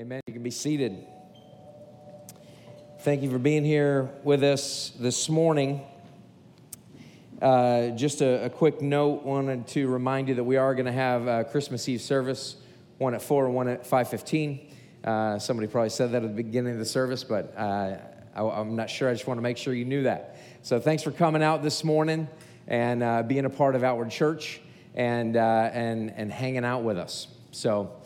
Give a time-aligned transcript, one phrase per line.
[0.00, 0.22] Amen.
[0.28, 1.04] You can be seated.
[3.00, 5.82] Thank you for being here with us this morning.
[7.42, 10.92] Uh, just a, a, quick note wanted to remind you that we are going to
[10.92, 12.56] have a Christmas Eve service,
[12.96, 14.70] one at 4 and one at 5.15.
[15.04, 17.98] Uh, somebody probably said that at the beginning of the service, but uh,
[18.34, 19.10] I, am not sure.
[19.10, 20.38] I just want to make sure you knew that.
[20.62, 22.26] So thanks for coming out this morning
[22.66, 24.62] and uh, being a part of Outward Church
[24.94, 27.26] and, uh, and, and hanging out with us.
[27.50, 28.00] So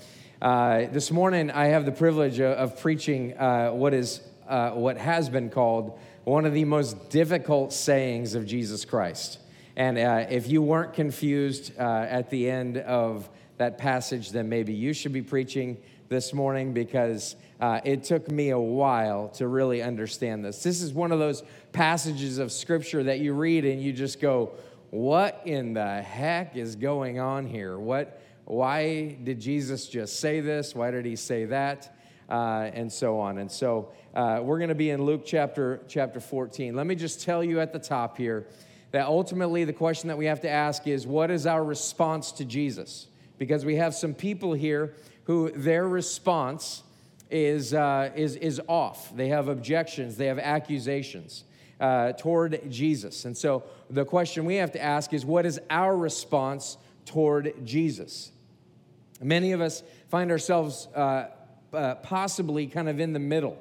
[0.45, 4.99] uh, this morning, I have the privilege of, of preaching uh, what is uh, what
[4.99, 9.39] has been called one of the most difficult sayings of Jesus Christ.
[9.75, 13.27] And uh, if you weren't confused uh, at the end of
[13.57, 15.79] that passage, then maybe you should be preaching
[16.11, 20.63] this morning because uh, it took me a while to really understand this.
[20.63, 21.43] This is one of those
[21.73, 24.53] passages of scripture that you read and you just go,
[24.91, 27.79] What in the heck is going on here?
[27.79, 30.75] What why did Jesus just say this?
[30.75, 31.97] Why did he say that?
[32.29, 33.39] Uh, and so on.
[33.39, 36.75] And so uh, we're going to be in Luke chapter, chapter 14.
[36.75, 38.47] Let me just tell you at the top here
[38.93, 42.45] that ultimately the question that we have to ask is what is our response to
[42.45, 43.09] Jesus?
[43.39, 46.83] Because we have some people here who their response
[47.31, 49.15] is, uh, is, is off.
[49.17, 51.45] They have objections, they have accusations.
[51.81, 53.25] Uh, toward Jesus.
[53.25, 58.31] And so the question we have to ask is what is our response toward Jesus?
[59.23, 61.27] Many of us find ourselves uh,
[61.73, 63.59] uh, possibly kind of in the middle.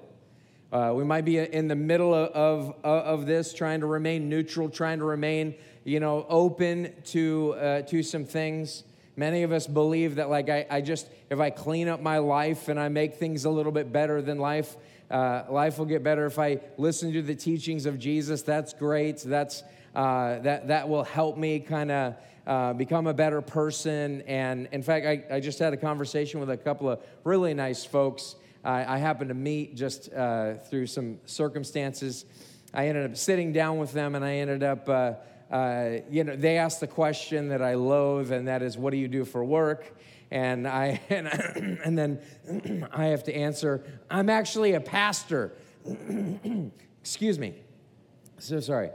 [0.71, 4.69] Uh, we might be in the middle of, of, of, this, trying to remain neutral,
[4.69, 8.83] trying to remain, you know, open to, uh, to some things.
[9.15, 12.69] Many of us believe that, like, I, I just, if I clean up my life
[12.69, 14.75] and I make things a little bit better than life,
[15.11, 16.25] uh, life will get better.
[16.25, 19.19] If I listen to the teachings of Jesus, that's great.
[19.19, 19.61] That's,
[19.93, 24.21] uh, that, that will help me kind of uh, become a better person.
[24.21, 27.85] And in fact, I, I, just had a conversation with a couple of really nice
[27.85, 32.25] folks I, I happened to meet just uh, through some circumstances.
[32.73, 35.13] I ended up sitting down with them and I ended up, uh,
[35.51, 38.97] uh you know, they asked the question that I loathe, and that is, what do
[38.97, 39.95] you do for work?
[40.31, 41.27] And, I, and,
[41.83, 45.53] and then I have to answer, I'm actually a pastor.
[47.01, 47.55] Excuse me.
[48.39, 48.91] So sorry.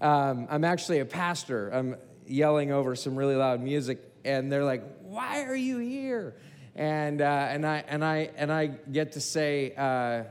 [0.00, 1.70] um, I'm actually a pastor.
[1.70, 1.96] I'm
[2.26, 6.34] yelling over some really loud music, and they're like, "Why are you here?"
[6.74, 10.24] And uh, and I and I and I get to say, uh,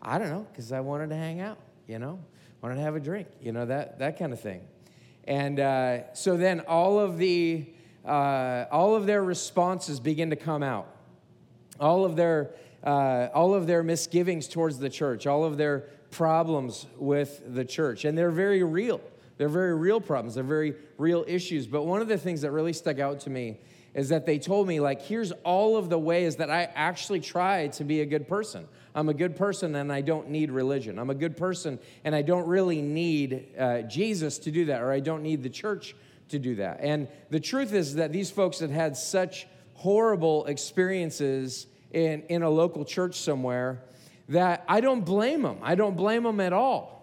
[0.00, 1.58] "I don't know," because I wanted to hang out.
[1.86, 2.20] You know,
[2.62, 3.28] wanted to have a drink.
[3.40, 4.62] You know that that kind of thing.
[5.24, 7.66] And uh, so then all of the
[8.04, 10.88] uh, all of their responses begin to come out.
[11.78, 15.80] All of their uh, all of their misgivings towards the church, all of their
[16.10, 19.00] problems with the church, and they're very real.
[19.38, 21.66] They're very real problems, they're very real issues.
[21.66, 23.58] But one of the things that really stuck out to me
[23.94, 27.68] is that they told me, like, here's all of the ways that I actually try
[27.68, 28.68] to be a good person.
[28.94, 30.98] I'm a good person and I don't need religion.
[30.98, 34.92] I'm a good person and I don't really need uh, Jesus to do that, or
[34.92, 35.94] I don't need the church
[36.28, 36.80] to do that.
[36.80, 42.50] And the truth is that these folks had had such horrible experiences in, in a
[42.50, 43.82] local church somewhere
[44.28, 45.58] that I don't blame them.
[45.62, 46.97] I don't blame them at all.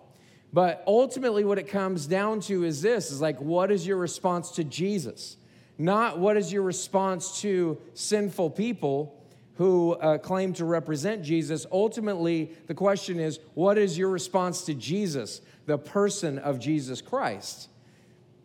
[0.55, 4.51] But ultimately, what it comes down to is this is like, what is your response
[4.51, 5.35] to Jesus?
[5.77, 9.21] Not what is your response to sinful people
[9.55, 11.65] who uh, claim to represent Jesus.
[11.73, 17.67] Ultimately, the question is, what is your response to Jesus, the person of Jesus Christ?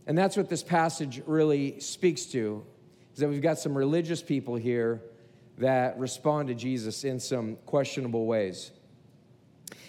[0.09, 2.66] And that's what this passage really speaks to,
[3.15, 5.00] is that we've got some religious people here
[5.59, 8.72] that respond to Jesus in some questionable ways.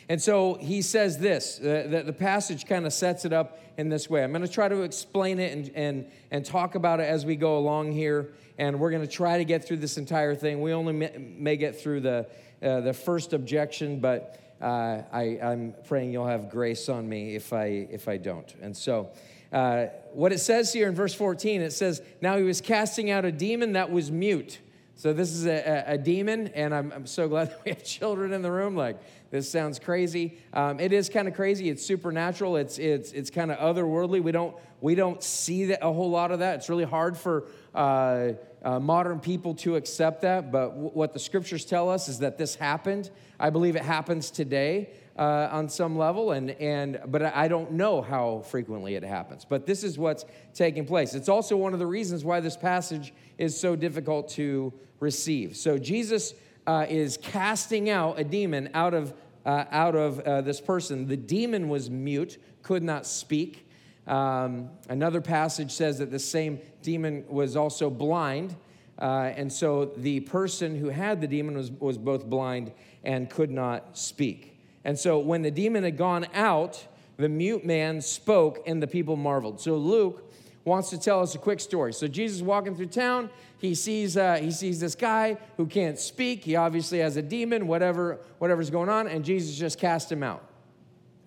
[0.09, 3.89] And so he says this uh, that the passage kind of sets it up in
[3.89, 4.23] this way.
[4.23, 7.35] I'm going to try to explain it and, and, and talk about it as we
[7.35, 8.33] go along here.
[8.57, 10.61] And we're going to try to get through this entire thing.
[10.61, 12.27] We only may, may get through the,
[12.61, 17.53] uh, the first objection, but uh, I, I'm praying you'll have grace on me if
[17.53, 18.53] I, if I don't.
[18.61, 19.09] And so,
[19.51, 23.25] uh, what it says here in verse 14, it says, Now he was casting out
[23.25, 24.59] a demon that was mute.
[25.01, 25.49] So, this is a,
[25.89, 28.75] a, a demon, and I'm, I'm so glad that we have children in the room.
[28.75, 28.99] Like,
[29.31, 30.37] this sounds crazy.
[30.53, 31.71] Um, it is kind of crazy.
[31.71, 32.55] It's supernatural.
[32.55, 34.21] It's it's it's kind of otherworldly.
[34.21, 36.57] We don't we don't see that, a whole lot of that.
[36.57, 40.51] It's really hard for uh, uh, modern people to accept that.
[40.51, 43.09] But w- what the scriptures tell us is that this happened.
[43.39, 48.03] I believe it happens today uh, on some level, and and but I don't know
[48.03, 49.47] how frequently it happens.
[49.49, 51.15] But this is what's taking place.
[51.15, 54.71] It's also one of the reasons why this passage is so difficult to
[55.01, 55.57] receive.
[55.57, 56.33] So Jesus
[56.65, 59.13] uh, is casting out a demon out of,
[59.45, 61.07] uh, out of uh, this person.
[61.07, 63.67] The demon was mute, could not speak.
[64.07, 68.55] Um, another passage says that the same demon was also blind.
[68.97, 72.71] Uh, and so the person who had the demon was, was both blind
[73.03, 74.59] and could not speak.
[74.83, 76.85] And so when the demon had gone out,
[77.17, 79.59] the mute man spoke and the people marveled.
[79.59, 80.30] So Luke
[80.63, 81.93] wants to tell us a quick story.
[81.93, 86.43] So Jesus walking through town, he sees uh, he sees this guy who can't speak.
[86.43, 90.43] He obviously has a demon, whatever whatever's going on, and Jesus just cast him out.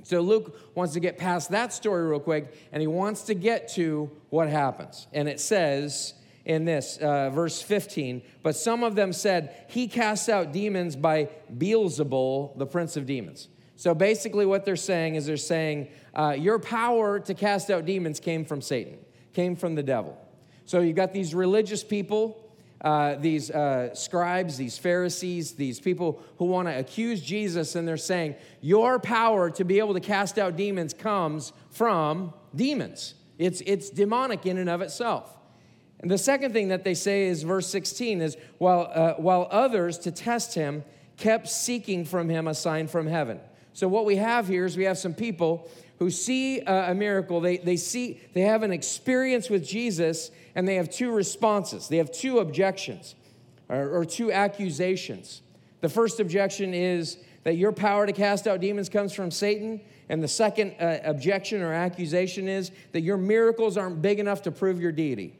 [0.05, 3.69] So Luke wants to get past that story real quick, and he wants to get
[3.75, 5.07] to what happens.
[5.13, 6.15] And it says
[6.45, 11.31] in this, uh, verse 15, but some of them said, He casts out demons by
[11.57, 13.49] Beelzebul, the prince of demons.
[13.77, 18.21] So basically, what they're saying is they're saying, uh, Your power to cast out demons
[18.21, 18.99] came from Satan,
[19.35, 20.19] came from the devil.
[20.65, 22.41] So you've got these religious people.
[22.81, 27.97] Uh, these uh, scribes, these Pharisees, these people who want to accuse Jesus, and they're
[27.97, 33.15] saying, Your power to be able to cast out demons comes from demons.
[33.39, 35.35] It's, it's demonic in and of itself.
[36.01, 39.99] And the second thing that they say is verse 16 is while, uh, while others
[40.01, 40.85] to test him
[41.17, 43.41] kept seeking from him a sign from heaven.
[43.73, 45.71] So what we have here is we have some people
[46.05, 47.41] who see a, miracle.
[47.41, 51.89] They, they see, they have an experience with Jesus and they have two responses.
[51.89, 53.15] They have two objections
[53.71, 55.41] or, or two accusations.
[55.81, 59.81] The first objection is that your power to cast out demons comes from Satan.
[60.11, 64.51] And the second uh, objection or accusation is that your miracles aren't big enough to
[64.51, 65.35] prove your deity.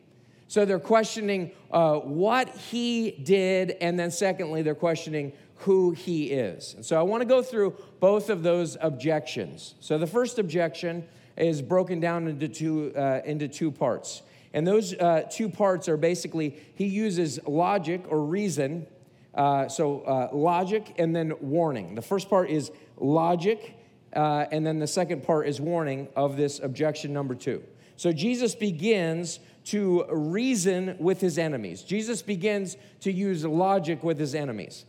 [0.49, 6.75] So they're questioning uh, what he did, and then secondly, they're questioning who he is.
[6.75, 9.75] And so I want to go through both of those objections.
[9.81, 11.07] So the first objection
[11.37, 14.23] is broken down into two, uh, into two parts.
[14.53, 18.87] And those uh, two parts are basically he uses logic or reason.
[19.35, 21.97] Uh, so uh, logic and then warning.
[21.97, 23.77] The first part is logic,
[24.15, 27.65] uh, and then the second part is warning of this objection number two.
[27.97, 31.83] So Jesus begins to reason with his enemies.
[31.83, 34.85] Jesus begins to use logic with his enemies.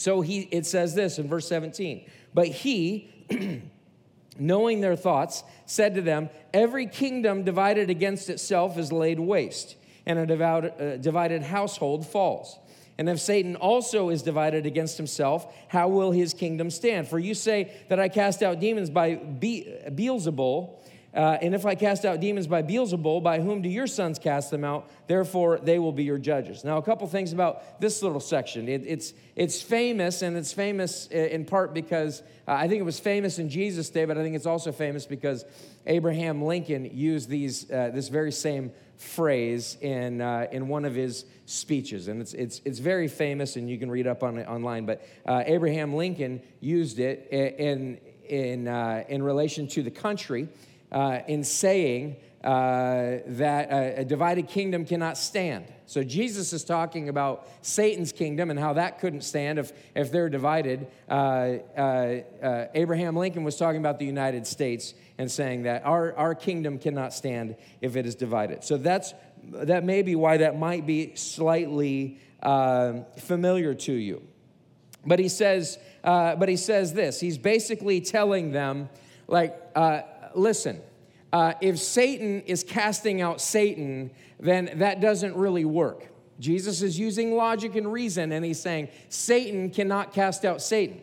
[0.00, 3.10] So he, it says this in verse 17, but he,
[4.38, 9.76] knowing their thoughts, said to them, Every kingdom divided against itself is laid waste,
[10.06, 12.58] and a devout, uh, divided household falls.
[12.96, 17.06] And if Satan also is divided against himself, how will his kingdom stand?
[17.06, 20.79] For you say that I cast out demons by Be- Beelzebul,
[21.14, 24.50] uh, and if I cast out demons by Beelzebul, by whom do your sons cast
[24.50, 24.88] them out?
[25.08, 26.62] Therefore, they will be your judges.
[26.62, 28.68] Now, a couple things about this little section.
[28.68, 33.00] It, it's, it's famous, and it's famous in part because uh, I think it was
[33.00, 35.44] famous in Jesus' day, but I think it's also famous because
[35.86, 41.24] Abraham Lincoln used these, uh, this very same phrase in, uh, in one of his
[41.46, 42.06] speeches.
[42.06, 44.86] And it's, it's, it's very famous, and you can read up on it online.
[44.86, 47.98] But uh, Abraham Lincoln used it in,
[48.28, 50.48] in, uh, in relation to the country
[50.92, 55.66] uh, in saying uh, that a, a, divided kingdom cannot stand.
[55.84, 60.30] So Jesus is talking about Satan's kingdom and how that couldn't stand if, if they're
[60.30, 60.86] divided.
[61.06, 61.12] Uh,
[61.76, 61.80] uh,
[62.42, 66.78] uh, Abraham Lincoln was talking about the United States and saying that our, our kingdom
[66.78, 68.64] cannot stand if it is divided.
[68.64, 69.12] So that's,
[69.44, 74.22] that may be why that might be slightly uh, familiar to you.
[75.04, 77.20] But he says, but he says this.
[77.20, 78.88] He's basically telling them,
[79.28, 79.54] like,
[80.34, 80.80] listen,
[81.32, 86.06] uh, if Satan is casting out Satan, then that doesn't really work.
[86.38, 91.00] Jesus is using logic and reason, and he's saying Satan cannot cast out Satan.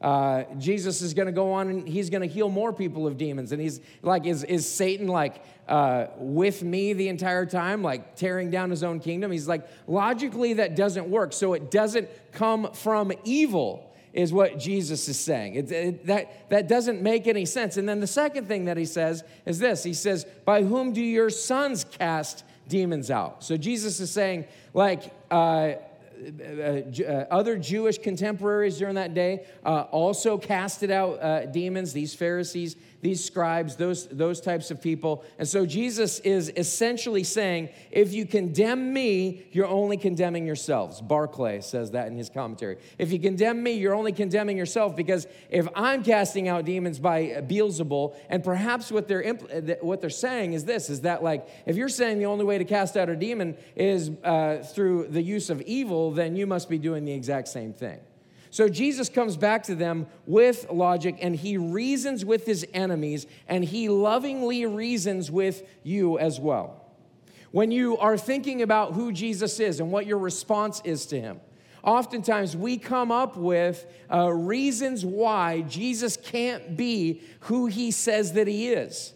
[0.00, 3.16] Uh, Jesus is going to go on and he's going to heal more people of
[3.16, 3.50] demons.
[3.50, 8.48] And he's like, is, is Satan like uh, with me the entire time, like tearing
[8.48, 9.32] down his own kingdom?
[9.32, 11.32] He's like, logically, that doesn't work.
[11.32, 15.54] So it doesn't come from evil is what Jesus is saying.
[15.54, 17.76] It, it, that, that doesn't make any sense.
[17.76, 21.02] And then the second thing that he says is this He says, By whom do
[21.02, 23.44] your sons cast demons out?
[23.44, 25.72] So Jesus is saying, like, uh,
[26.50, 32.14] uh, uh, other Jewish contemporaries during that day uh, also casted out uh, demons, these
[32.14, 35.24] Pharisees, these scribes, those, those types of people.
[35.38, 41.00] And so Jesus is essentially saying, if you condemn me, you're only condemning yourselves.
[41.00, 42.78] Barclay says that in his commentary.
[42.98, 47.42] If you condemn me, you're only condemning yourself because if I'm casting out demons by
[47.48, 51.76] Beelzebul, and perhaps what they're, impl- what they're saying is this, is that like, if
[51.76, 55.50] you're saying the only way to cast out a demon is uh, through the use
[55.50, 58.00] of evil, then you must be doing the exact same thing.
[58.58, 63.64] So Jesus comes back to them with logic and he reasons with his enemies and
[63.64, 66.84] he lovingly reasons with you as well.
[67.52, 71.40] When you are thinking about who Jesus is and what your response is to him,
[71.84, 78.48] oftentimes we come up with uh, reasons why Jesus can't be who he says that
[78.48, 79.12] he is.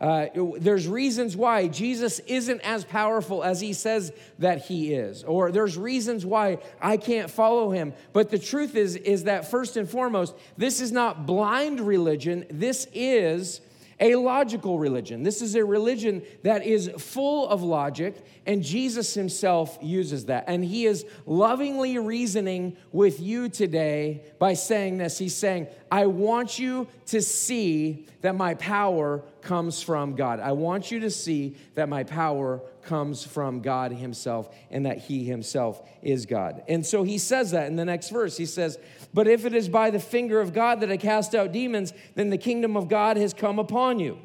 [0.00, 0.26] Uh,
[0.58, 5.78] there's reasons why Jesus isn't as powerful as he says that he is, or there's
[5.78, 7.94] reasons why I can't follow him.
[8.12, 12.44] But the truth is, is that first and foremost, this is not blind religion.
[12.50, 13.60] This is
[14.00, 15.22] a logical religion.
[15.22, 20.44] This is a religion that is full of logic, and Jesus himself uses that.
[20.46, 25.18] And he is lovingly reasoning with you today by saying this.
[25.18, 30.40] He's saying, I want you to see that my power comes from God.
[30.40, 35.24] I want you to see that my power comes from God Himself and that He
[35.24, 36.62] Himself is God.
[36.68, 38.36] And so He says that in the next verse.
[38.36, 38.78] He says,
[39.14, 42.30] But if it is by the finger of God that I cast out demons, then
[42.30, 44.18] the kingdom of God has come upon you.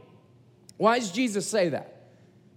[0.78, 1.96] Why does Jesus say that?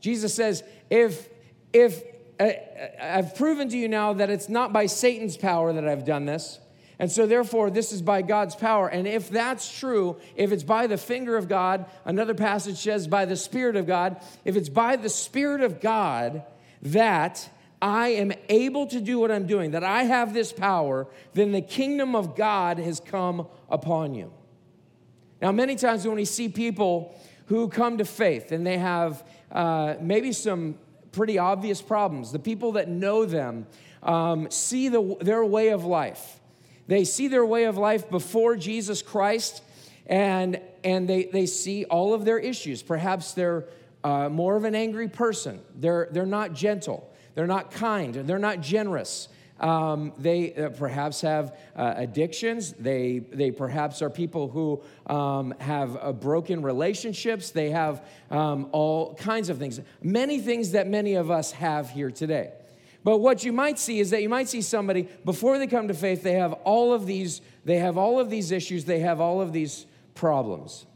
[0.01, 1.29] Jesus says, If,
[1.73, 2.03] if,
[2.41, 2.53] uh,
[3.01, 6.59] I've proven to you now that it's not by Satan's power that I've done this,
[6.99, 8.87] and so, therefore, this is by God's power.
[8.87, 13.25] And if that's true, if it's by the finger of God, another passage says by
[13.25, 16.45] the Spirit of God, if it's by the Spirit of God
[16.83, 17.49] that
[17.83, 21.61] I am able to do what I'm doing, that I have this power, then the
[21.61, 24.33] kingdom of God has come upon you.
[25.43, 27.15] Now, many times when we see people
[27.47, 30.79] who come to faith and they have uh, maybe some
[31.11, 33.67] pretty obvious problems, the people that know them
[34.03, 36.39] um, see the, their way of life
[36.87, 39.63] they see their way of life before Jesus Christ
[40.07, 42.83] and, and they, they see all of their issues.
[42.83, 43.65] Perhaps they're
[44.05, 48.61] uh, more of an angry person, they're, they're not gentle, they're not kind, they're not
[48.61, 49.29] generous.
[49.61, 52.73] Um, they uh, perhaps have uh, addictions.
[52.73, 57.51] They, they perhaps are people who um, have uh, broken relationships.
[57.51, 59.81] They have um, all kinds of things.
[60.03, 62.53] Many things that many of us have here today.
[63.05, 65.95] But what you might see is that you might see somebody before they come to
[65.95, 69.41] faith, they have all of these, they have all of these issues, they have all
[69.41, 70.87] of these problems.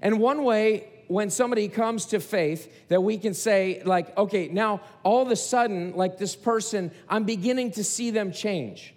[0.00, 4.80] And one way when somebody comes to faith that we can say, like, okay, now
[5.02, 8.94] all of a sudden, like this person, I'm beginning to see them change.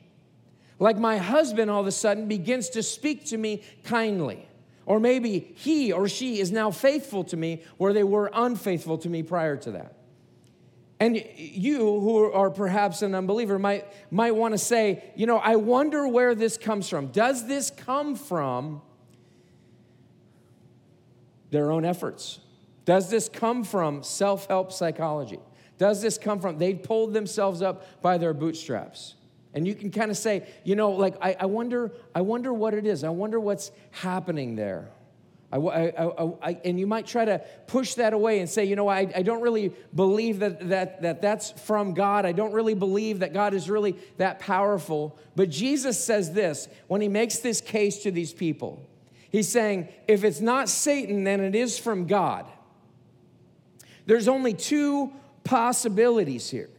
[0.79, 4.47] Like my husband all of a sudden begins to speak to me kindly.
[4.85, 9.09] Or maybe he or she is now faithful to me where they were unfaithful to
[9.09, 9.93] me prior to that.
[10.99, 15.55] And you, who are perhaps an unbeliever, might, might want to say, you know, I
[15.55, 17.07] wonder where this comes from.
[17.07, 18.81] Does this come from
[21.51, 22.39] their own efforts?
[22.85, 25.39] Does this come from self help psychology?
[25.77, 29.15] Does this come from they pulled themselves up by their bootstraps?
[29.53, 32.73] And you can kind of say, you know, like, I, I, wonder, I wonder what
[32.73, 33.03] it is.
[33.03, 34.89] I wonder what's happening there.
[35.51, 38.87] I, I, I, and you might try to push that away and say, you know,
[38.89, 42.25] I, don't really believe that, that, that that's from God.
[42.25, 45.17] I don't really believe that God is really that powerful.
[45.35, 48.87] But Jesus says this when he makes this case to these people.
[49.31, 52.45] He's saying, if it's not Satan, then it is from God.
[54.05, 55.11] There's only two
[55.43, 56.69] possibilities here.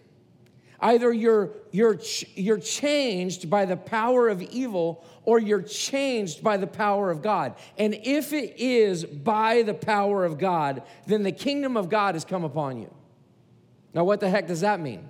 [0.80, 1.98] Either you're, you're,
[2.34, 7.54] you're changed by the power of evil or you're changed by the power of God.
[7.76, 12.24] And if it is by the power of God, then the kingdom of God has
[12.24, 12.94] come upon you.
[13.92, 15.06] Now, what the heck does that mean?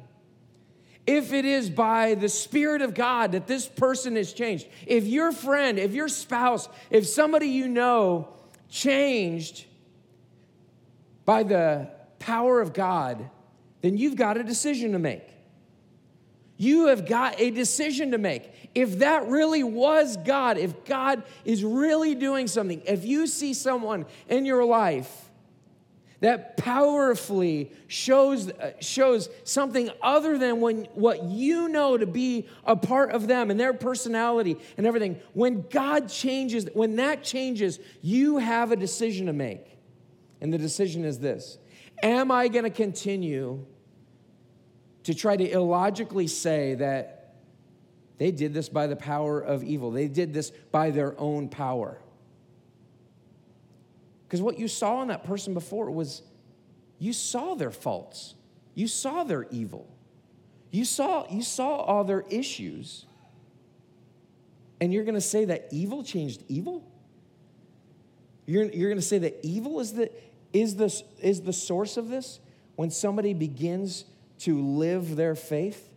[1.08, 5.32] If it is by the Spirit of God that this person is changed, if your
[5.32, 8.28] friend, if your spouse, if somebody you know
[8.68, 9.64] changed
[11.24, 11.88] by the
[12.18, 13.30] power of God,
[13.80, 15.26] then you've got a decision to make.
[16.58, 18.70] You have got a decision to make.
[18.74, 24.04] If that really was God, if God is really doing something, if you see someone
[24.28, 25.27] in your life
[26.20, 32.74] that powerfully shows, uh, shows something other than when, what you know to be a
[32.74, 38.38] part of them and their personality and everything, when God changes, when that changes, you
[38.38, 39.78] have a decision to make.
[40.40, 41.58] And the decision is this
[42.02, 43.64] Am I going to continue?
[45.08, 47.34] to try to illogically say that
[48.18, 51.98] they did this by the power of evil, they did this by their own power.
[54.28, 56.20] Because what you saw in that person before was
[56.98, 58.34] you saw their faults,
[58.74, 59.88] you saw their evil,
[60.70, 63.06] you saw, you saw all their issues.
[64.82, 66.84] And you're going to say that evil changed evil?
[68.44, 70.10] You're, you're going to say that evil is the,
[70.52, 72.38] is, the, is the source of this?
[72.76, 74.04] When somebody begins
[74.40, 75.88] to live their faith?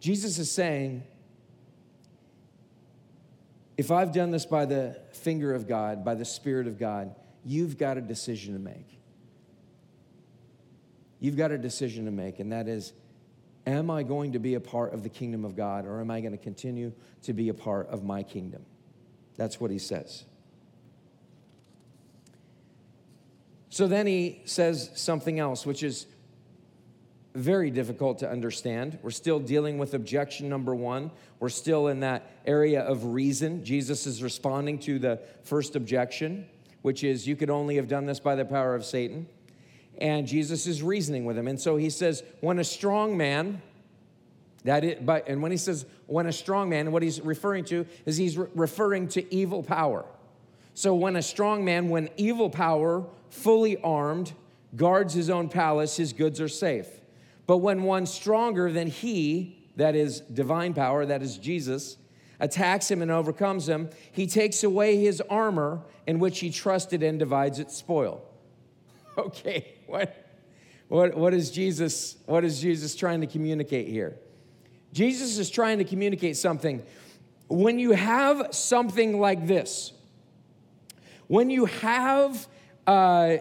[0.00, 1.04] Jesus is saying,
[3.80, 7.14] if I've done this by the finger of God, by the Spirit of God,
[7.46, 8.98] you've got a decision to make.
[11.18, 12.92] You've got a decision to make, and that is
[13.66, 16.20] Am I going to be a part of the kingdom of God, or am I
[16.20, 18.66] going to continue to be a part of my kingdom?
[19.38, 20.24] That's what he says.
[23.70, 26.04] So then he says something else, which is
[27.34, 28.98] very difficult to understand.
[29.02, 31.10] We're still dealing with objection number one.
[31.38, 33.64] We're still in that area of reason.
[33.64, 36.46] Jesus is responding to the first objection,
[36.82, 39.28] which is, You could only have done this by the power of Satan.
[39.98, 41.46] And Jesus is reasoning with him.
[41.46, 43.62] And so he says, When a strong man,
[44.64, 48.16] that but, and when he says, when a strong man, what he's referring to is
[48.16, 50.04] he's re- referring to evil power.
[50.74, 54.32] So when a strong man, when evil power, fully armed,
[54.76, 56.99] guards his own palace, his goods are safe.
[57.50, 61.96] But when one stronger than he, that is divine power, that is Jesus,
[62.38, 67.18] attacks him and overcomes him, he takes away his armor in which he trusted and
[67.18, 68.22] divides its spoil.
[69.18, 70.30] Okay, what,
[70.86, 74.16] what, what is Jesus, what is Jesus trying to communicate here?
[74.92, 76.84] Jesus is trying to communicate something.
[77.48, 79.92] When you have something like this,
[81.26, 82.46] when you have
[82.86, 83.38] uh,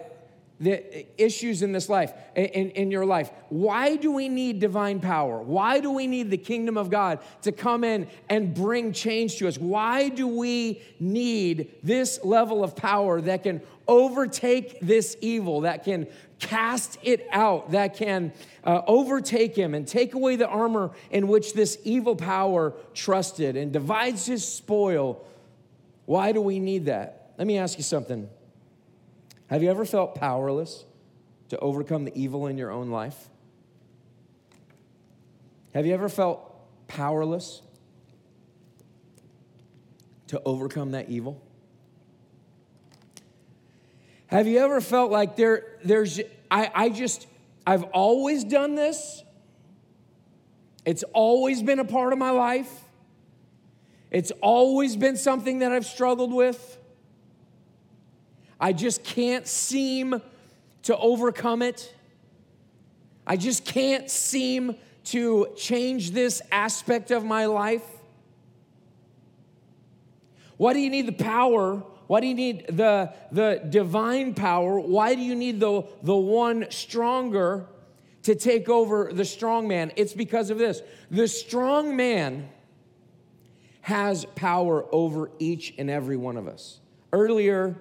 [0.60, 3.32] the issues in this life, in, in your life.
[3.48, 5.42] Why do we need divine power?
[5.42, 9.48] Why do we need the kingdom of God to come in and bring change to
[9.48, 9.58] us?
[9.58, 16.08] Why do we need this level of power that can overtake this evil, that can
[16.40, 21.54] cast it out, that can uh, overtake him and take away the armor in which
[21.54, 25.26] this evil power trusted and divides his spoil?
[26.06, 27.34] Why do we need that?
[27.38, 28.30] Let me ask you something.
[29.50, 30.86] Have you ever felt powerless
[31.50, 33.30] to overcome the evil in your own life?
[35.74, 37.62] Have you ever felt powerless
[40.28, 41.42] to overcome that evil?
[44.28, 46.20] Have you ever felt like there, there's,
[46.52, 47.26] I, I just,
[47.66, 49.24] I've always done this.
[50.86, 52.72] It's always been a part of my life.
[54.12, 56.78] It's always been something that I've struggled with.
[58.60, 60.22] I just can't seem
[60.84, 61.94] to overcome it.
[63.26, 64.76] I just can't seem
[65.06, 67.84] to change this aspect of my life.
[70.58, 71.84] Why do you need the power?
[72.08, 74.80] Why do you need the, the divine power?
[74.80, 77.66] Why do you need the, the one stronger
[78.24, 79.92] to take over the strong man?
[79.96, 80.82] It's because of this.
[81.12, 82.50] The strong man
[83.82, 86.80] has power over each and every one of us.
[87.14, 87.78] Earlier,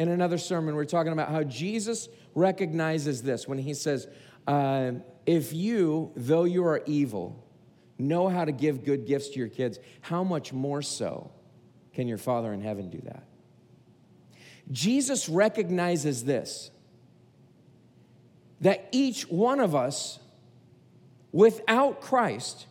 [0.00, 4.08] in another sermon, we're talking about how Jesus recognizes this when he says,
[4.46, 4.92] uh,
[5.26, 7.46] If you, though you are evil,
[7.98, 11.30] know how to give good gifts to your kids, how much more so
[11.92, 13.24] can your Father in heaven do that?
[14.70, 16.70] Jesus recognizes this
[18.62, 20.18] that each one of us,
[21.30, 22.66] without Christ,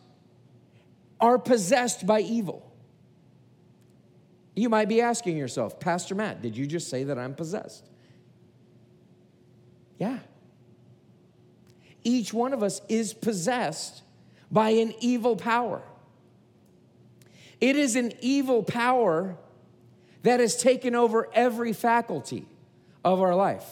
[1.20, 2.69] are possessed by evil.
[4.54, 7.88] You might be asking yourself, Pastor Matt, did you just say that I'm possessed?
[9.98, 10.18] Yeah.
[12.02, 14.02] Each one of us is possessed
[14.50, 15.82] by an evil power.
[17.60, 19.36] It is an evil power
[20.22, 22.46] that has taken over every faculty
[23.04, 23.64] of our life.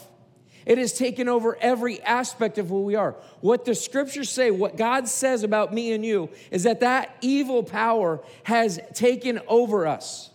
[0.66, 3.16] It has taken over every aspect of who we are.
[3.40, 7.62] What the scriptures say, what God says about me and you, is that that evil
[7.62, 10.30] power has taken over us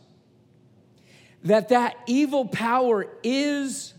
[1.43, 3.93] that that evil power is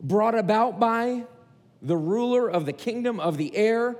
[0.00, 1.24] brought about by
[1.80, 3.96] the ruler of the kingdom of the air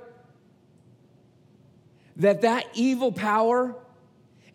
[2.17, 3.75] that that evil power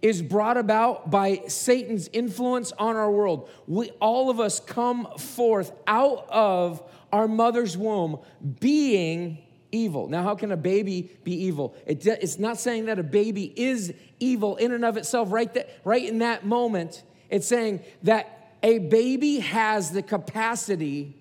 [0.01, 3.51] is brought about by Satan's influence on our world.
[3.66, 8.21] We all of us come forth out of our mother's womb
[8.61, 9.38] being
[9.73, 10.09] evil.
[10.09, 11.75] Now, how can a baby be evil?
[11.87, 15.70] It, it's not saying that a baby is evil in and of itself right, that,
[15.85, 17.02] right in that moment.
[17.31, 21.16] It's saying that a baby has the capacity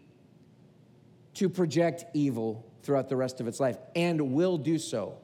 [1.36, 5.18] to project evil throughout the rest of its life and will do so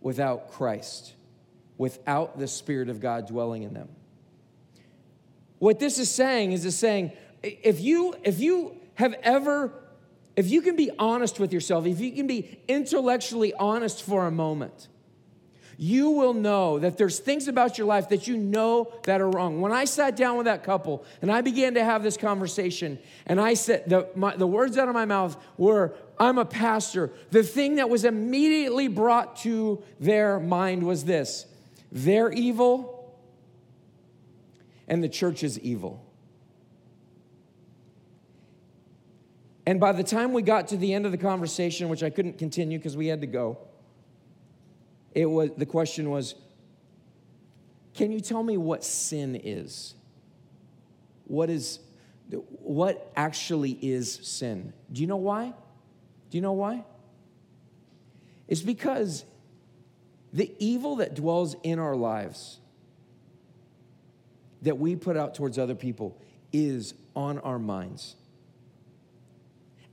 [0.00, 1.14] without Christ,
[1.76, 3.88] without the Spirit of God dwelling in them.
[5.58, 7.12] What this is saying is it's saying
[7.42, 9.72] if you if you have ever
[10.36, 14.30] if you can be honest with yourself, if you can be intellectually honest for a
[14.30, 14.86] moment,
[15.80, 19.60] you will know that there's things about your life that you know that are wrong.
[19.60, 23.40] When I sat down with that couple and I began to have this conversation, and
[23.40, 27.12] I said, the, my, the words out of my mouth were, I'm a pastor.
[27.30, 31.46] The thing that was immediately brought to their mind was this
[31.92, 33.16] they're evil,
[34.88, 36.04] and the church is evil.
[39.64, 42.36] And by the time we got to the end of the conversation, which I couldn't
[42.36, 43.67] continue because we had to go,
[45.14, 46.34] it was the question was,
[47.94, 49.94] can you tell me what sin is?
[51.28, 51.78] what is
[52.30, 54.72] what actually is sin.
[54.92, 55.54] Do you know why?
[56.30, 56.84] Do you know why?
[58.48, 59.24] It's because
[60.32, 62.58] the evil that dwells in our lives
[64.60, 66.20] that we put out towards other people
[66.52, 68.16] is on our minds.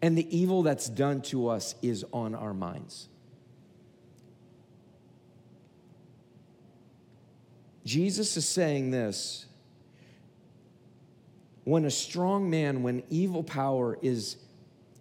[0.01, 3.07] And the evil that's done to us is on our minds.
[7.85, 9.45] Jesus is saying this
[11.63, 14.37] when a strong man, when evil power is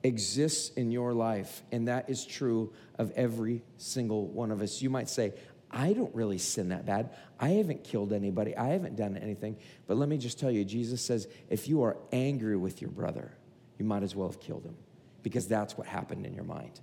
[0.02, 4.82] exists in your life, and that is true of every single one of us.
[4.82, 5.32] You might say,
[5.70, 7.10] I don't really sin that bad.
[7.40, 8.56] I haven't killed anybody.
[8.56, 9.56] I haven't done anything.
[9.86, 13.32] But let me just tell you, Jesus says, if you are angry with your brother,
[13.78, 14.76] you might as well have killed him
[15.22, 16.80] because that's what happened in your mind.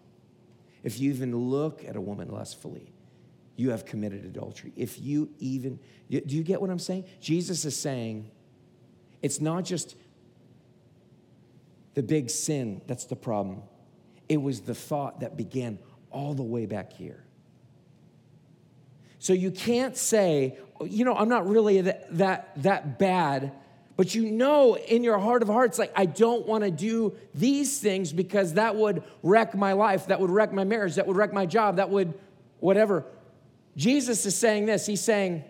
[0.83, 2.91] If you even look at a woman lustfully,
[3.55, 4.73] you have committed adultery.
[4.75, 7.05] If you even, do you get what I'm saying?
[7.19, 8.31] Jesus is saying
[9.21, 9.95] it's not just
[11.93, 13.63] the big sin that's the problem,
[14.29, 15.77] it was the thought that began
[16.09, 17.23] all the way back here.
[19.19, 23.51] So you can't say, you know, I'm not really that, that, that bad,
[23.95, 27.77] but you know in your heart of hearts, like, I don't want to do these
[27.77, 31.33] things because that would wreck my life, that would wreck my marriage, that would wreck
[31.33, 32.13] my job, that would
[32.59, 33.05] whatever.
[33.75, 35.43] Jesus is saying this He's saying,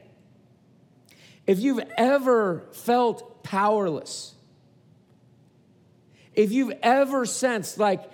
[1.47, 4.35] if you've ever felt powerless,
[6.33, 8.09] if you've ever sensed like,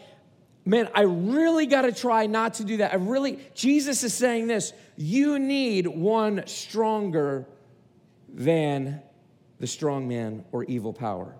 [0.66, 2.94] man, I really got to try not to do that.
[2.94, 7.48] I really, Jesus is saying this you need one stronger
[8.30, 9.02] than
[9.60, 11.36] the strong man or evil power.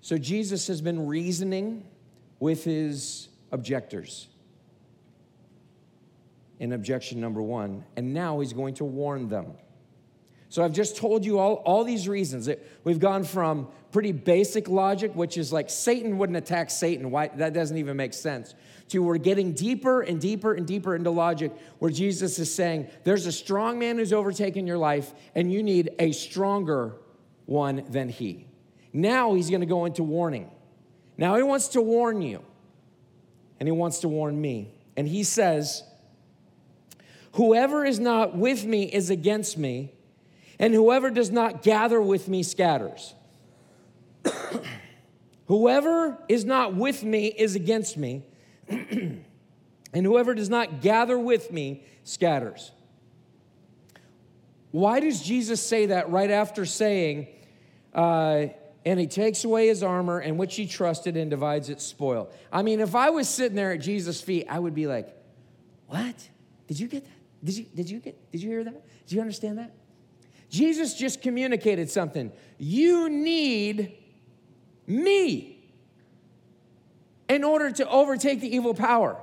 [0.00, 1.84] So Jesus has been reasoning
[2.38, 4.28] with his objectors
[6.58, 9.52] in objection number one, and now he's going to warn them.
[10.48, 12.46] So I've just told you all, all these reasons.
[12.46, 17.10] That We've gone from pretty basic logic, which is like Satan wouldn't attack Satan.
[17.10, 17.28] Why?
[17.28, 18.54] That doesn't even make sense.
[18.90, 23.26] To we're getting deeper and deeper and deeper into logic, where Jesus is saying, there's
[23.26, 26.94] a strong man who's overtaken your life, and you need a stronger
[27.46, 28.46] one than he.
[28.92, 30.50] Now he's to go into warning.
[31.18, 32.42] Now he wants to warn you,
[33.58, 34.72] and he wants to warn me.
[34.96, 35.82] And he says,
[37.36, 39.92] Whoever is not with me is against me,
[40.58, 43.14] and whoever does not gather with me scatters.
[45.46, 48.24] whoever is not with me is against me,
[48.70, 49.22] and
[49.92, 52.72] whoever does not gather with me scatters.
[54.70, 57.26] Why does Jesus say that right after saying,
[57.92, 58.46] uh,
[58.86, 62.30] and he takes away his armor in which he trusted and divides its spoil?
[62.50, 65.14] I mean, if I was sitting there at Jesus' feet, I would be like,
[65.86, 66.30] What?
[66.66, 67.15] Did you get that?
[67.46, 69.06] Did you, did you get, did you hear that?
[69.06, 69.70] Did you understand that?
[70.50, 72.32] Jesus just communicated something.
[72.58, 73.96] You need
[74.88, 75.64] me
[77.28, 79.16] in order to overtake the evil power.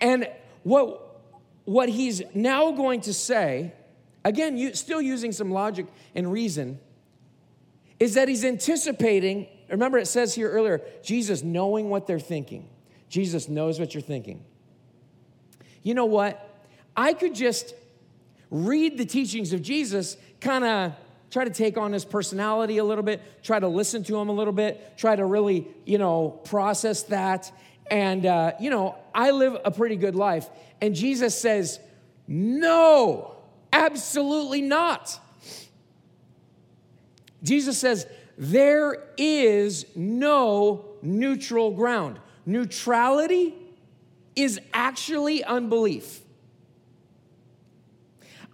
[0.00, 0.28] And
[0.64, 1.20] what,
[1.66, 3.72] what he's now going to say,
[4.24, 5.86] again, you, still using some logic
[6.16, 6.80] and reason,
[8.00, 9.46] is that he's anticipating.
[9.70, 12.68] Remember, it says here earlier Jesus knowing what they're thinking.
[13.08, 14.44] Jesus knows what you're thinking
[15.82, 16.48] you know what?
[16.96, 17.74] I could just
[18.50, 20.92] read the teachings of Jesus, kind of
[21.30, 24.32] try to take on his personality a little bit, try to listen to him a
[24.32, 27.50] little bit, try to really, you know, process that.
[27.90, 30.48] And, uh, you know, I live a pretty good life.
[30.82, 31.80] And Jesus says,
[32.28, 33.36] no,
[33.72, 35.18] absolutely not.
[37.42, 42.18] Jesus says, there is no neutral ground.
[42.44, 43.54] Neutrality
[44.34, 46.20] is actually unbelief.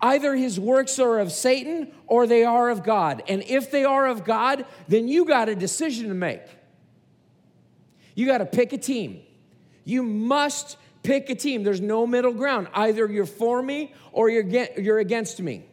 [0.01, 3.23] Either his works are of Satan or they are of God.
[3.29, 6.43] And if they are of God, then you got a decision to make.
[8.15, 9.23] You got to pick a team.
[9.85, 11.63] You must pick a team.
[11.65, 12.69] There's no middle ground.
[12.75, 15.65] Either you're for me or you're against me.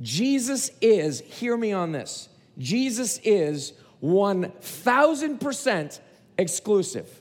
[0.00, 2.28] Jesus is, hear me on this,
[2.58, 6.00] Jesus is 1000%
[6.36, 7.20] exclusive.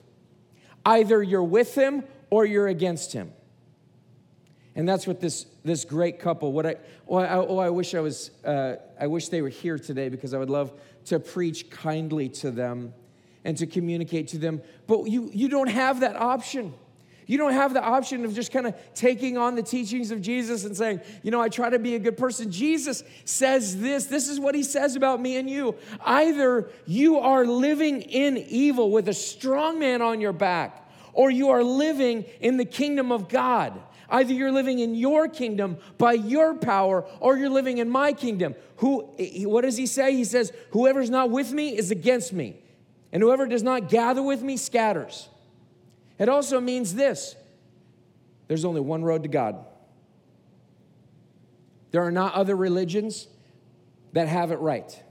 [0.85, 3.31] Either you're with him or you're against him.
[4.75, 6.75] And that's what this, this great couple, what I,
[7.07, 10.33] oh, I, oh, I wish I was, uh, I wish they were here today because
[10.33, 10.73] I would love
[11.05, 12.93] to preach kindly to them
[13.43, 14.61] and to communicate to them.
[14.87, 16.73] But you, you don't have that option.
[17.25, 20.65] You don't have the option of just kind of taking on the teachings of Jesus
[20.65, 22.51] and saying, you know, I try to be a good person.
[22.51, 24.05] Jesus says this.
[24.05, 25.75] This is what he says about me and you.
[26.03, 31.49] Either you are living in evil with a strong man on your back, or you
[31.49, 33.79] are living in the kingdom of God.
[34.09, 38.55] Either you're living in your kingdom by your power, or you're living in my kingdom.
[38.77, 39.09] Who,
[39.45, 40.15] what does he say?
[40.15, 42.57] He says, Whoever's not with me is against me,
[43.11, 45.29] and whoever does not gather with me scatters.
[46.19, 47.35] It also means this
[48.47, 49.65] there's only one road to God.
[51.91, 53.27] There are not other religions
[54.13, 55.01] that have it right.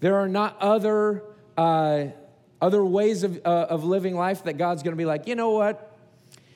[0.00, 1.22] There are not other,
[1.56, 2.06] uh,
[2.60, 5.50] other ways of, uh, of living life that God's going to be like, you know
[5.50, 5.96] what?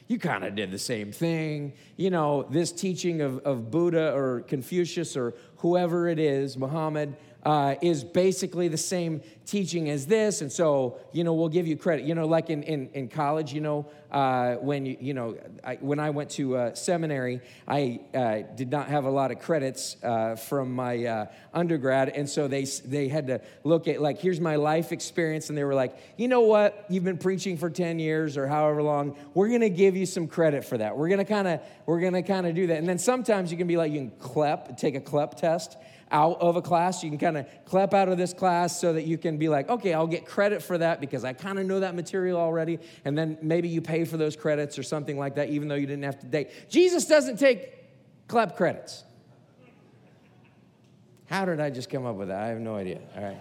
[0.09, 1.73] You kind of did the same thing.
[1.97, 7.77] You know, this teaching of, of Buddha or Confucius or whoever it is, Muhammad, uh,
[7.81, 10.41] is basically the same teaching as this.
[10.41, 12.05] And so, you know, we'll give you credit.
[12.05, 15.77] You know, like in, in, in college, you know, uh, when, you, you know, I,
[15.77, 19.97] when I went to uh, seminary, I uh, did not have a lot of credits
[20.03, 22.09] uh, from my uh, undergrad.
[22.09, 25.49] And so they, they had to look at, like, here's my life experience.
[25.49, 26.85] And they were like, you know what?
[26.89, 29.17] You've been preaching for 10 years or however long.
[29.35, 30.97] We're to give you some credit for that.
[30.97, 32.79] We're to kind of, we're to kind of do that.
[32.79, 35.77] And then sometimes you can be like, you can CLEP, take a CLEP test
[36.11, 37.03] out of a class.
[37.03, 39.69] You can kind of CLEP out of this class so that you can be like,
[39.69, 42.79] okay, I'll get credit for that because I kind of know that material already.
[43.05, 45.87] And then maybe you pay for those credits or something like that, even though you
[45.87, 46.51] didn't have to date.
[46.69, 47.73] Jesus doesn't take
[48.29, 49.05] CLEP credits.
[51.27, 52.41] How did I just come up with that?
[52.41, 53.01] I have no idea.
[53.17, 53.39] All right.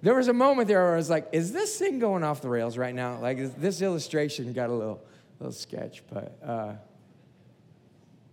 [0.00, 2.48] There was a moment there where I was like, is this thing going off the
[2.48, 3.18] rails right now?
[3.18, 5.02] Like, this illustration got a little,
[5.40, 6.74] little sketch, but uh,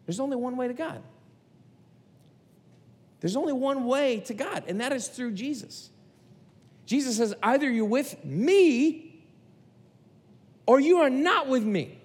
[0.06, 1.02] there's only one way to God.
[3.26, 5.90] There's only one way to God, and that is through Jesus.
[6.86, 9.26] Jesus says, either you're with me
[10.68, 11.98] or you are not with me.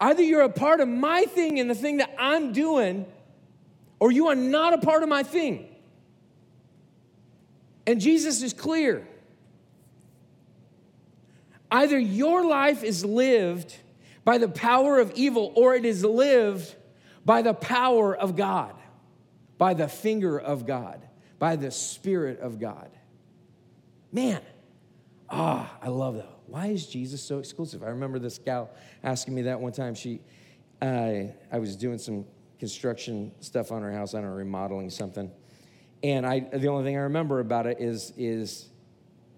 [0.00, 3.06] Either you're a part of my thing and the thing that I'm doing,
[4.00, 5.68] or you are not a part of my thing.
[7.86, 9.06] And Jesus is clear.
[11.70, 13.76] Either your life is lived
[14.24, 16.74] by the power of evil, or it is lived
[17.24, 18.75] by the power of God
[19.58, 21.06] by the finger of God,
[21.38, 22.90] by the Spirit of God.
[24.12, 24.40] Man,
[25.28, 26.30] ah, I love that.
[26.46, 27.82] Why is Jesus so exclusive?
[27.82, 28.70] I remember this gal
[29.02, 29.94] asking me that one time.
[29.94, 30.20] She,
[30.80, 32.24] uh, I was doing some
[32.58, 34.14] construction stuff on her house.
[34.14, 35.30] I don't know, remodeling something.
[36.02, 38.68] And I, the only thing I remember about it is, is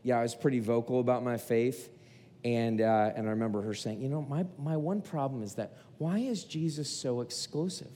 [0.02, 1.90] yeah, I was pretty vocal about my faith.
[2.44, 5.76] And, uh, and I remember her saying, you know, my, my one problem is that
[5.98, 7.90] why is Jesus so exclusive?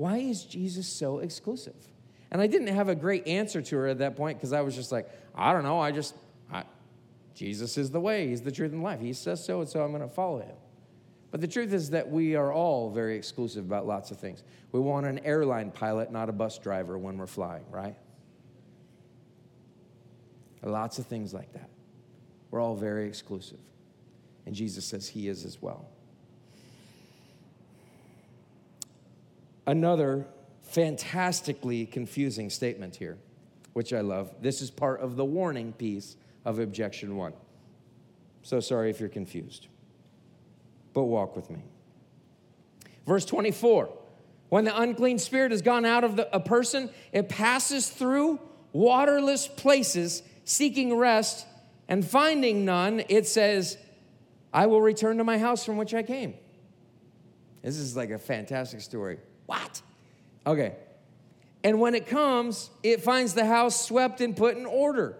[0.00, 1.76] Why is Jesus so exclusive?
[2.30, 4.74] And I didn't have a great answer to her at that point because I was
[4.74, 5.78] just like, I don't know.
[5.78, 6.14] I just,
[6.50, 6.64] I,
[7.34, 8.98] Jesus is the way, He's the truth and life.
[8.98, 10.56] He says so, and so I'm going to follow Him.
[11.30, 14.42] But the truth is that we are all very exclusive about lots of things.
[14.72, 17.96] We want an airline pilot, not a bus driver when we're flying, right?
[20.62, 21.68] Lots of things like that.
[22.50, 23.60] We're all very exclusive.
[24.46, 25.90] And Jesus says He is as well.
[29.70, 30.26] Another
[30.62, 33.16] fantastically confusing statement here,
[33.72, 34.34] which I love.
[34.40, 37.34] This is part of the warning piece of objection one.
[38.42, 39.68] So sorry if you're confused,
[40.92, 41.62] but walk with me.
[43.06, 43.88] Verse 24
[44.48, 48.40] When the unclean spirit has gone out of the, a person, it passes through
[48.72, 51.46] waterless places seeking rest,
[51.86, 53.78] and finding none, it says,
[54.52, 56.34] I will return to my house from which I came.
[57.62, 59.18] This is like a fantastic story.
[59.50, 59.82] What?
[60.46, 60.76] Okay.
[61.64, 65.16] And when it comes, it finds the house swept and put in order.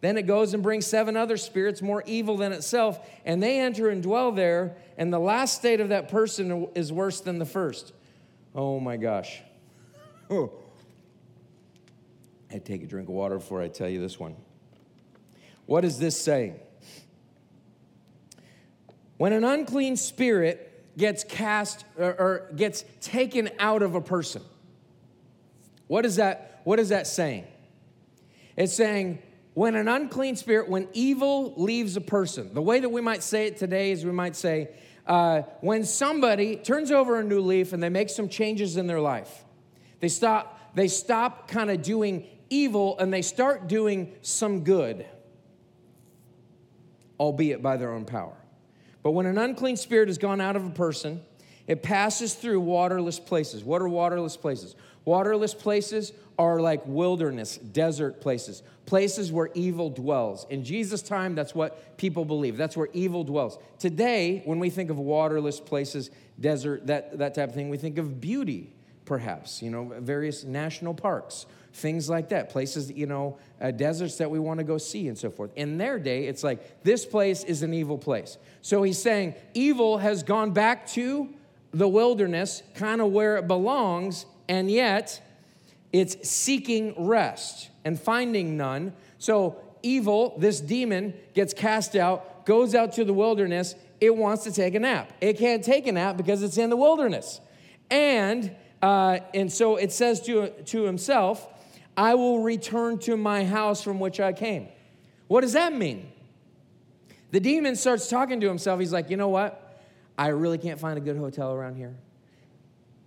[0.00, 3.88] Then it goes and brings seven other spirits more evil than itself, and they enter
[3.88, 7.92] and dwell there, and the last state of that person is worse than the first.
[8.54, 9.42] Oh my gosh.
[10.30, 10.48] I
[12.64, 14.36] take a drink of water before I tell you this one.
[15.66, 16.60] What is this saying?
[19.16, 20.67] When an unclean spirit
[20.98, 24.42] gets cast or, or gets taken out of a person.
[25.86, 26.60] What is that?
[26.64, 27.46] What is that saying?
[28.56, 29.22] It's saying
[29.54, 33.46] when an unclean spirit, when evil leaves a person, the way that we might say
[33.46, 34.68] it today is we might say,
[35.06, 39.00] uh, when somebody turns over a new leaf and they make some changes in their
[39.00, 39.44] life,
[40.00, 45.06] they stop, they stop kind of doing evil and they start doing some good,
[47.18, 48.36] albeit by their own power.
[49.08, 51.22] But when an unclean spirit has gone out of a person,
[51.66, 53.64] it passes through waterless places.
[53.64, 54.76] What are waterless places?
[55.06, 60.46] Waterless places are like wilderness, desert places, places where evil dwells.
[60.50, 62.58] In Jesus' time, that's what people believe.
[62.58, 63.58] That's where evil dwells.
[63.78, 67.96] Today, when we think of waterless places, desert, that, that type of thing, we think
[67.96, 68.74] of beauty,
[69.06, 71.46] perhaps, you know, various national parks,
[71.78, 75.16] things like that, places, you know, uh, deserts that we want to go see and
[75.16, 75.50] so forth.
[75.56, 78.36] In their day, it's like this place is an evil place.
[78.62, 81.28] So he's saying evil has gone back to
[81.72, 85.22] the wilderness, kind of where it belongs, and yet
[85.92, 88.92] it's seeking rest and finding none.
[89.18, 93.74] So evil, this demon, gets cast out, goes out to the wilderness.
[94.00, 95.12] It wants to take a nap.
[95.20, 97.40] It can't take a nap because it's in the wilderness.
[97.90, 101.46] And uh, and so it says to, to himself,
[101.98, 104.68] I will return to my house from which I came.
[105.26, 106.12] What does that mean?
[107.32, 108.78] The demon starts talking to himself.
[108.78, 109.82] He's like, you know what?
[110.16, 111.96] I really can't find a good hotel around here.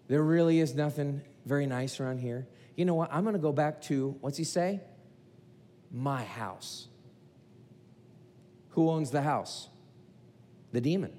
[0.09, 2.49] There really is nothing very nice around here.
[2.75, 3.13] You know what?
[3.13, 4.81] I'm going to go back to, what's he say?
[5.89, 6.89] My house.
[8.71, 9.69] Who owns the house?
[10.73, 11.13] The demon.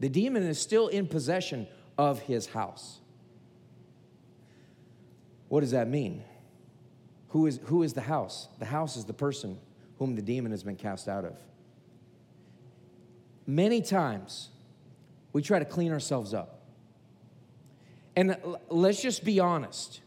[0.00, 3.00] The demon is still in possession of his house.
[5.48, 6.22] What does that mean?
[7.28, 8.48] Who is, who is the house?
[8.58, 9.58] The house is the person
[9.98, 11.38] whom the demon has been cast out of.
[13.46, 14.48] Many times,
[15.32, 16.60] we try to clean ourselves up.
[18.16, 18.36] And
[18.70, 20.00] let's just be honest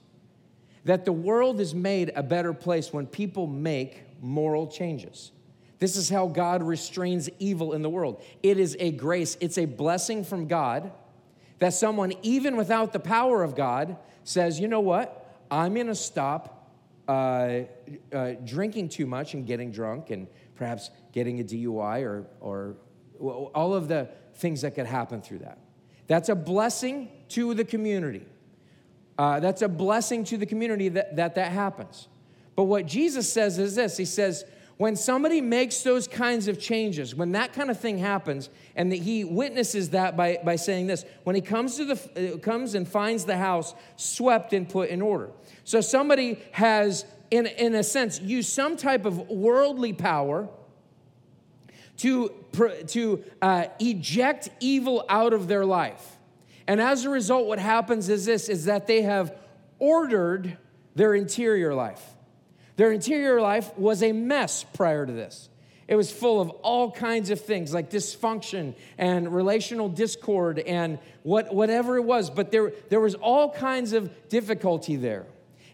[0.85, 5.31] that the world is made a better place when people make moral changes.
[5.77, 8.21] This is how God restrains evil in the world.
[8.43, 10.91] It is a grace, it's a blessing from God
[11.59, 15.18] that someone, even without the power of God, says, you know what?
[15.51, 16.73] I'm going to stop
[17.07, 17.61] uh,
[18.13, 22.75] uh, drinking too much and getting drunk and perhaps getting a DUI or, or
[23.19, 25.57] all of the things that could happen through that.
[26.07, 28.25] That's a blessing to the community.
[29.17, 32.07] Uh, that's a blessing to the community that, that that happens.
[32.55, 34.45] But what Jesus says is this He says,
[34.79, 39.25] when somebody makes those kinds of changes, when that kind of thing happens, and he
[39.25, 43.25] witnesses that by, by saying this, when he comes to the uh, comes and finds
[43.25, 45.31] the house swept and put in order.
[45.65, 50.47] So somebody has, in, in a sense, used some type of worldly power
[51.97, 52.31] to,
[52.87, 56.15] to uh, eject evil out of their life.
[56.67, 59.35] And as a result, what happens is this is that they have
[59.77, 60.57] ordered
[60.95, 62.15] their interior life.
[62.79, 65.49] Their interior life was a mess prior to this.
[65.89, 71.53] It was full of all kinds of things like dysfunction and relational discord and what,
[71.53, 75.25] whatever it was, but there, there was all kinds of difficulty there.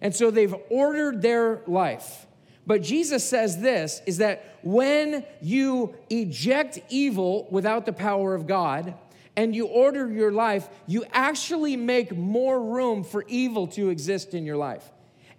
[0.02, 2.26] And so they've ordered their life.
[2.66, 8.96] But Jesus says this is that when you eject evil without the power of God
[9.36, 14.44] and you order your life, you actually make more room for evil to exist in
[14.44, 14.90] your life.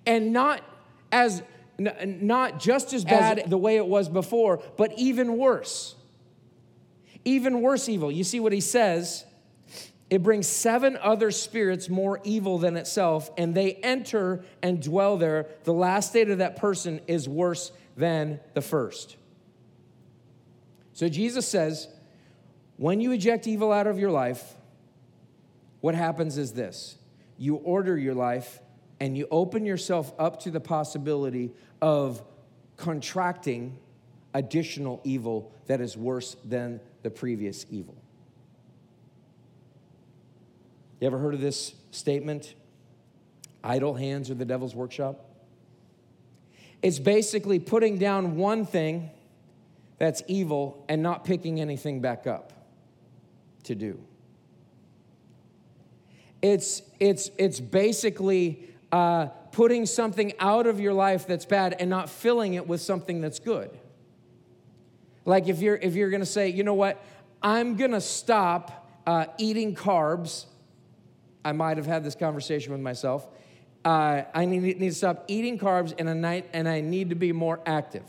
[0.06, 0.62] And not
[1.10, 1.42] as
[1.78, 5.94] not just as bad as, the way it was before, but even worse.
[7.24, 8.10] Even worse evil.
[8.10, 9.24] You see what he says?
[10.08, 15.46] It brings seven other spirits more evil than itself, and they enter and dwell there.
[15.64, 19.16] The last state of that person is worse than the first.
[20.92, 21.88] So Jesus says,
[22.76, 24.54] when you eject evil out of your life,
[25.80, 26.96] what happens is this
[27.38, 28.60] you order your life
[29.00, 32.22] and you open yourself up to the possibility of
[32.76, 33.78] contracting
[34.34, 37.96] additional evil that is worse than the previous evil.
[41.00, 42.54] You ever heard of this statement?
[43.62, 45.24] Idle hands are the devil's workshop?
[46.82, 49.10] It's basically putting down one thing
[49.98, 52.52] that's evil and not picking anything back up
[53.64, 53.98] to do.
[56.42, 62.10] It's, it's, it's basically uh, putting something out of your life that's bad and not
[62.10, 63.70] filling it with something that's good.
[65.24, 67.02] Like if you're if you're gonna say, you know what,
[67.42, 70.44] I'm gonna stop uh, eating carbs.
[71.42, 73.26] I might have had this conversation with myself.
[73.82, 77.14] Uh, I need, need to stop eating carbs and, a night, and I need to
[77.14, 78.04] be more active.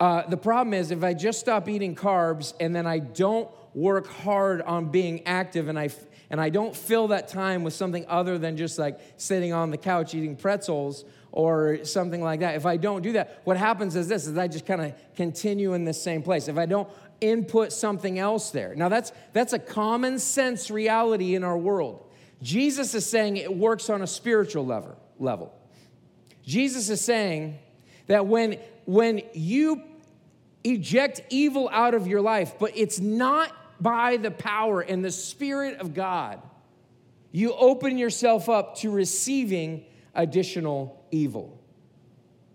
[0.00, 4.06] Uh, the problem is, if I just stop eating carbs and then I don't work
[4.06, 5.90] hard on being active and I
[6.32, 9.76] and I don't fill that time with something other than just like sitting on the
[9.76, 12.56] couch eating pretzels or something like that.
[12.56, 15.74] If I don't do that, what happens is this is I just kind of continue
[15.74, 16.48] in the same place.
[16.48, 16.88] If I don't
[17.20, 18.74] input something else there.
[18.74, 22.10] Now that's that's a common sense reality in our world.
[22.42, 25.54] Jesus is saying it works on a spiritual level level.
[26.44, 27.58] Jesus is saying
[28.06, 29.82] that when when you
[30.64, 35.78] eject evil out of your life, but it's not by the power and the Spirit
[35.80, 36.40] of God,
[37.32, 41.58] you open yourself up to receiving additional evil.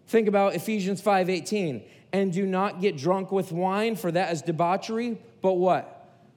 [0.08, 5.18] Think about Ephesians 5:18, and do not get drunk with wine, for that is debauchery,
[5.42, 5.94] but what?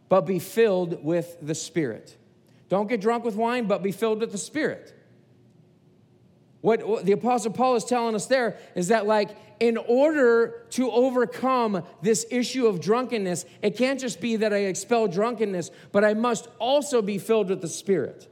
[0.08, 2.16] But be filled with the Spirit.
[2.68, 4.94] Don't get drunk with wine, but be filled with the Spirit.
[6.62, 9.30] What, what the Apostle Paul is telling us there is that, like,
[9.60, 15.06] in order to overcome this issue of drunkenness, it can't just be that I expel
[15.06, 18.26] drunkenness, but I must also be filled with the Spirit.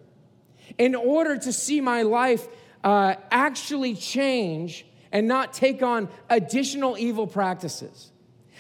[0.79, 2.49] In order to see my life
[2.83, 8.11] uh, actually change and not take on additional evil practices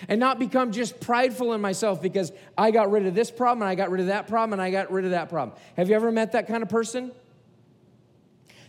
[0.08, 3.70] and not become just prideful in myself because I got rid of this problem and
[3.70, 5.56] I got rid of that problem and I got rid of that problem.
[5.76, 7.12] Have you ever met that kind of person?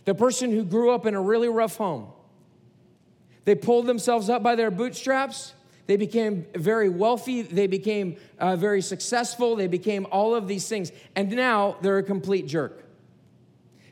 [0.06, 2.08] The person who grew up in a really rough home.
[3.44, 5.54] They pulled themselves up by their bootstraps.
[5.86, 7.42] They became very wealthy.
[7.42, 9.56] They became uh, very successful.
[9.56, 10.92] They became all of these things.
[11.16, 12.84] And now they're a complete jerk.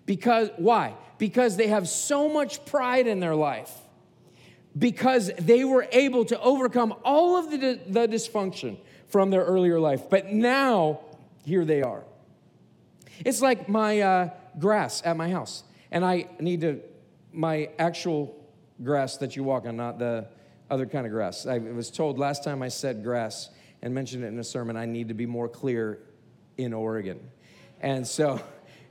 [0.07, 0.95] Because, why?
[1.19, 3.73] Because they have so much pride in their life.
[4.79, 8.79] Because they were able to overcome all of the, the dysfunction
[9.09, 10.09] from their earlier life.
[10.09, 11.01] But now,
[11.45, 12.05] here they are.
[13.25, 15.65] It's like my uh, grass at my house.
[15.91, 16.81] And I need to,
[17.33, 18.38] my actual
[18.83, 20.27] grass that you walk on, not the
[20.71, 21.47] other kind of grass.
[21.47, 23.51] I was told last time I said grass
[23.83, 26.01] and mentioned it in a sermon, I need to be more clear
[26.57, 27.21] in Oregon.
[27.81, 28.41] And so,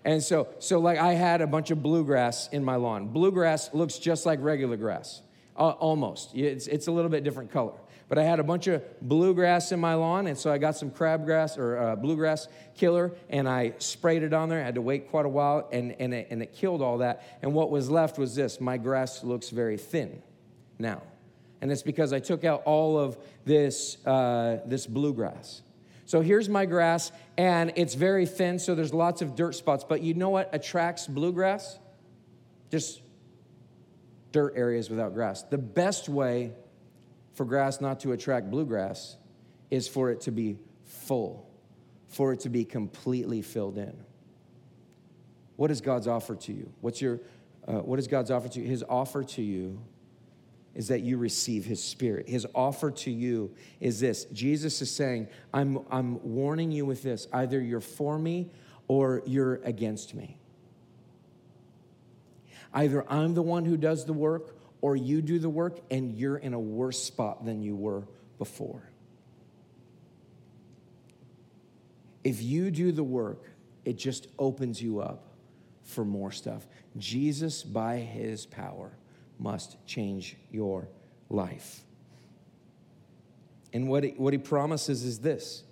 [0.05, 3.07] and so, so like I had a bunch of bluegrass in my lawn.
[3.07, 5.21] Bluegrass looks just like regular grass,
[5.57, 6.35] uh, almost.
[6.35, 7.73] It's, it's a little bit different color.
[8.10, 10.89] But I had a bunch of bluegrass in my lawn, and so I got some
[10.89, 14.62] crabgrass or uh, bluegrass killer, and I sprayed it on there.
[14.62, 17.39] I had to wait quite a while, and, and, it, and it killed all that.
[17.41, 20.22] And what was left was this my grass looks very thin
[20.80, 21.03] now.
[21.60, 25.64] And it's because I took out all of this, uh, this bluegrass.
[26.05, 29.84] So here's my grass, and it's very thin, so there's lots of dirt spots.
[29.84, 31.78] But you know what attracts bluegrass?
[32.72, 33.01] Just
[34.32, 35.43] dirt areas without grass.
[35.43, 36.53] The best way
[37.38, 39.15] for grass not to attract bluegrass
[39.69, 41.47] is for it to be full,
[42.07, 43.95] for it to be completely filled in.
[45.55, 46.73] What is God's offer to you?
[46.81, 47.19] What's your,
[47.67, 48.67] uh, what is God's offer to you?
[48.67, 49.79] His offer to you
[50.73, 52.27] is that you receive his spirit.
[52.27, 57.27] His offer to you is this Jesus is saying, I'm, I'm warning you with this
[57.31, 58.49] either you're for me
[58.88, 60.39] or you're against me.
[62.73, 66.38] Either I'm the one who does the work or you do the work and you're
[66.38, 68.07] in a worse spot than you were
[68.38, 68.89] before.
[72.23, 73.43] If you do the work,
[73.86, 75.23] it just opens you up
[75.84, 76.67] for more stuff.
[76.97, 78.91] Jesus, by his power,
[79.39, 80.89] must change your
[81.30, 81.82] life.
[83.73, 85.63] And what he, what he promises is this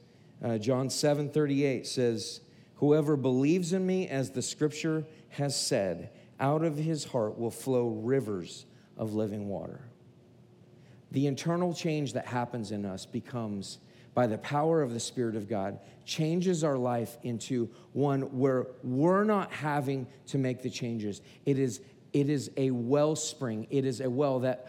[0.43, 2.41] uh, John 7 38 says,
[2.75, 7.87] Whoever believes in me, as the scripture has said, out of his heart will flow
[7.87, 8.65] rivers
[8.97, 9.81] of living water.
[11.11, 13.79] The internal change that happens in us becomes,
[14.13, 19.23] by the power of the Spirit of God, changes our life into one where we're
[19.23, 21.21] not having to make the changes.
[21.45, 21.81] It is,
[22.13, 24.67] it is a wellspring, it is a well that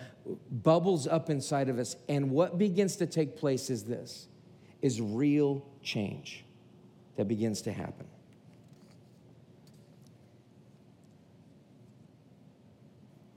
[0.51, 1.97] bubbles up inside of us.
[2.09, 4.29] And what begins to take place is this
[4.83, 6.45] is real change
[7.17, 8.07] that begins to happen.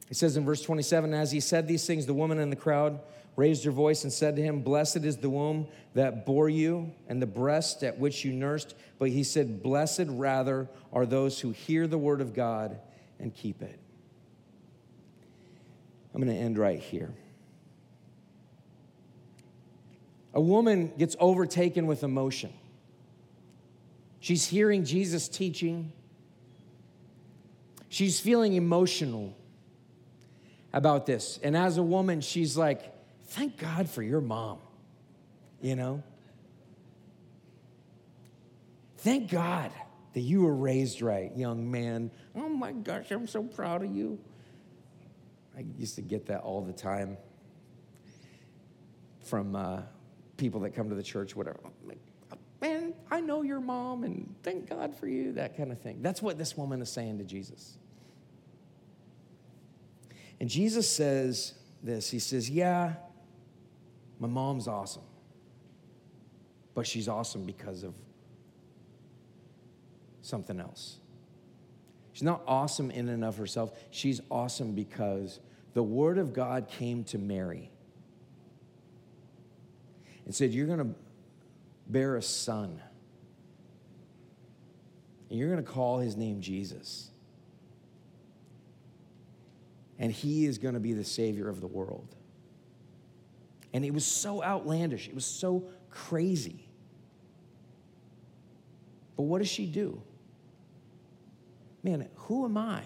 [0.10, 3.00] It says in verse 27 As he said these things, the woman in the crowd
[3.36, 7.22] raised her voice and said to him, Blessed is the womb that bore you and
[7.22, 8.76] the breast at which you nursed.
[8.98, 12.80] But he said, Blessed rather are those who hear the word of God
[13.20, 13.80] and keep it.
[16.14, 17.14] I'm going to end right here.
[20.34, 22.52] A woman gets overtaken with emotion.
[24.20, 25.92] She's hearing Jesus teaching.
[27.90, 29.36] She's feeling emotional
[30.74, 31.40] about this.
[31.44, 32.94] And as a woman, she's like,
[33.28, 34.60] thank God for your mom,
[35.62, 36.04] you know?
[38.98, 39.72] Thank God
[40.14, 42.12] that you were raised right, young man.
[42.36, 44.20] Oh my gosh, I'm so proud of you.
[45.58, 47.18] I used to get that all the time
[49.24, 49.82] from uh,
[50.38, 51.60] people that come to the church, whatever.
[52.62, 56.02] Man, I know your mom and thank God for you, that kind of thing.
[56.02, 57.78] That's what this woman is saying to Jesus.
[60.40, 62.94] And Jesus says this He says, Yeah,
[64.20, 65.04] my mom's awesome,
[66.74, 67.94] but she's awesome because of
[70.22, 70.98] something else.
[72.14, 75.40] She's not awesome in and of herself, she's awesome because
[75.74, 77.72] the Word of God came to Mary
[80.26, 80.96] and said, You're going to
[81.88, 82.82] bear a son.
[85.30, 87.12] And you're going to call his name Jesus
[90.00, 92.08] and he is going to be the savior of the world.
[93.74, 96.68] And it was so outlandish, it was so crazy.
[99.16, 100.02] But what does she do?
[101.84, 102.84] Man, who am I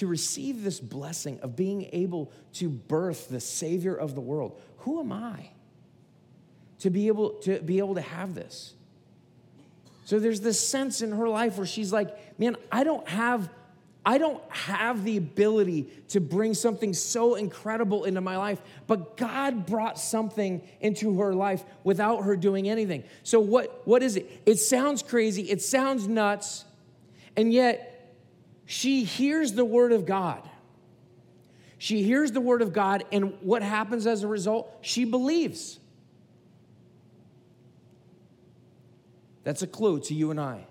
[0.00, 4.58] to receive this blessing of being able to birth the Savior of the world.
[4.78, 5.50] Who am I
[6.78, 8.72] to be able to be able to have this?
[10.06, 13.50] So there's this sense in her life where she's like, man, I don't have
[14.04, 19.66] I don't have the ability to bring something so incredible into my life, but God
[19.66, 23.04] brought something into her life without her doing anything.
[23.24, 24.42] So, what, what is it?
[24.46, 26.64] It sounds crazy, it sounds nuts,
[27.36, 28.16] and yet
[28.64, 30.48] she hears the word of God.
[31.76, 34.70] She hears the word of God, and what happens as a result?
[34.80, 35.78] She believes.
[39.44, 40.66] That's a clue to you and I.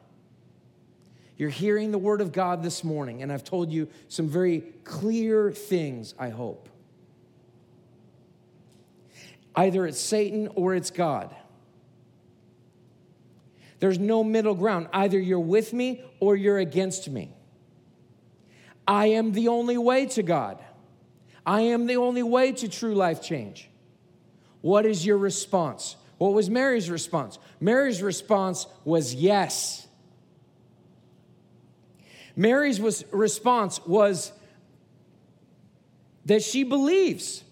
[1.40, 5.54] You're hearing the word of God this morning, and I've told you some very clear
[5.54, 6.68] things, I hope.
[9.56, 11.34] Either it's Satan or it's God.
[13.80, 14.90] There's no middle ground.
[14.92, 17.34] Either you're with me or you're against me.
[18.86, 20.62] I am the only way to God.
[21.46, 23.70] I am the only way to true life change.
[24.60, 25.96] What is your response?
[26.18, 27.40] What was Mary's response?
[27.62, 29.88] Mary's response was yes.
[32.40, 34.32] Mary's was, response was
[36.24, 37.44] that she believes.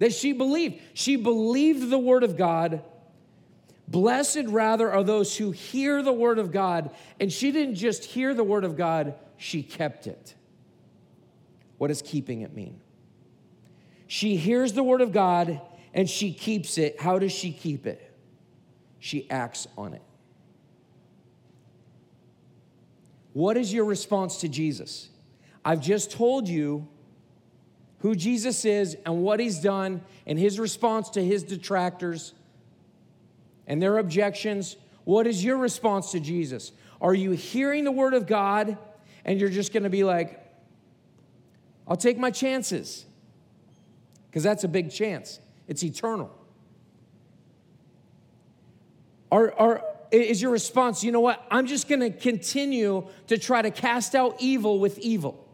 [0.00, 0.82] That she believed.
[0.92, 2.82] She believed the word of God.
[3.88, 6.90] Blessed rather are those who hear the word of God.
[7.18, 10.34] And she didn't just hear the word of God, she kept it.
[11.78, 12.78] What does keeping it mean?
[14.08, 15.58] She hears the word of God
[15.94, 17.00] and she keeps it.
[17.00, 18.14] How does she keep it?
[18.98, 20.02] She acts on it.
[23.36, 25.10] What is your response to Jesus?
[25.62, 26.88] I've just told you
[27.98, 32.32] who Jesus is and what he's done and his response to his detractors
[33.66, 34.76] and their objections.
[35.04, 36.72] What is your response to Jesus?
[36.98, 38.78] Are you hearing the word of God
[39.22, 40.42] and you're just going to be like,
[41.86, 43.04] I'll take my chances?
[44.30, 46.30] Because that's a big chance, it's eternal.
[49.30, 51.44] Are, are, is your response, you know what?
[51.50, 55.44] I'm just going to continue to try to cast out evil with evil.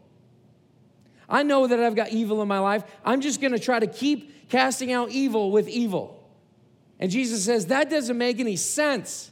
[1.27, 2.83] I know that I've got evil in my life.
[3.03, 6.19] I'm just going to try to keep casting out evil with evil.
[6.99, 9.31] And Jesus says, that doesn't make any sense.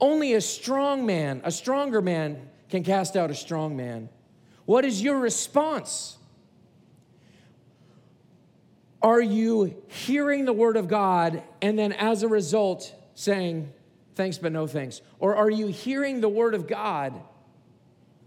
[0.00, 4.08] Only a strong man, a stronger man, can cast out a strong man.
[4.66, 6.18] What is your response?
[9.00, 13.72] Are you hearing the word of God and then as a result saying,
[14.16, 15.00] thanks but no thanks?
[15.20, 17.14] Or are you hearing the word of God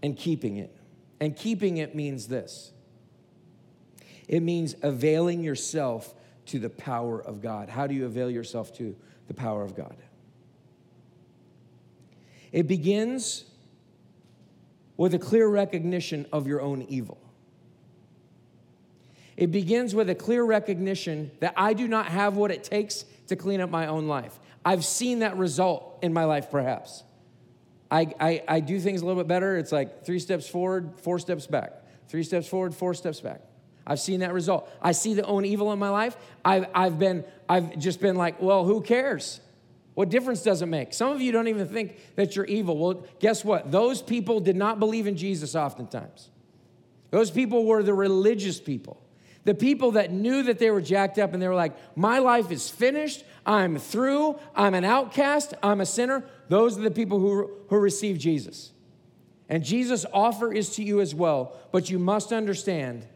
[0.02, 0.74] and keeping it?
[1.20, 2.72] And keeping it means this
[4.26, 6.14] it means availing yourself
[6.46, 7.68] to the power of God.
[7.68, 9.96] How do you avail yourself to the power of God?
[12.52, 13.44] It begins
[14.96, 17.18] with a clear recognition of your own evil.
[19.36, 23.36] It begins with a clear recognition that I do not have what it takes to
[23.36, 24.38] clean up my own life.
[24.64, 27.02] I've seen that result in my life, perhaps.
[27.90, 29.56] I, I, I do things a little bit better.
[29.56, 31.72] It's like three steps forward, four steps back.
[32.08, 33.40] Three steps forward, four steps back.
[33.86, 34.70] I've seen that result.
[34.80, 36.16] I see the own evil in my life.
[36.44, 39.40] I've, I've, been, I've just been like, well, who cares?
[39.94, 40.94] What difference does it make?
[40.94, 42.76] Some of you don't even think that you're evil.
[42.76, 43.72] Well, guess what?
[43.72, 46.30] Those people did not believe in Jesus oftentimes.
[47.10, 49.02] Those people were the religious people.
[49.44, 52.50] The people that knew that they were jacked up and they were like, my life
[52.50, 53.24] is finished.
[53.44, 54.38] I'm through.
[54.54, 55.54] I'm an outcast.
[55.62, 56.24] I'm a sinner.
[56.48, 58.72] Those are the people who, who receive Jesus.
[59.48, 63.06] And Jesus' offer is to you as well, but you must understand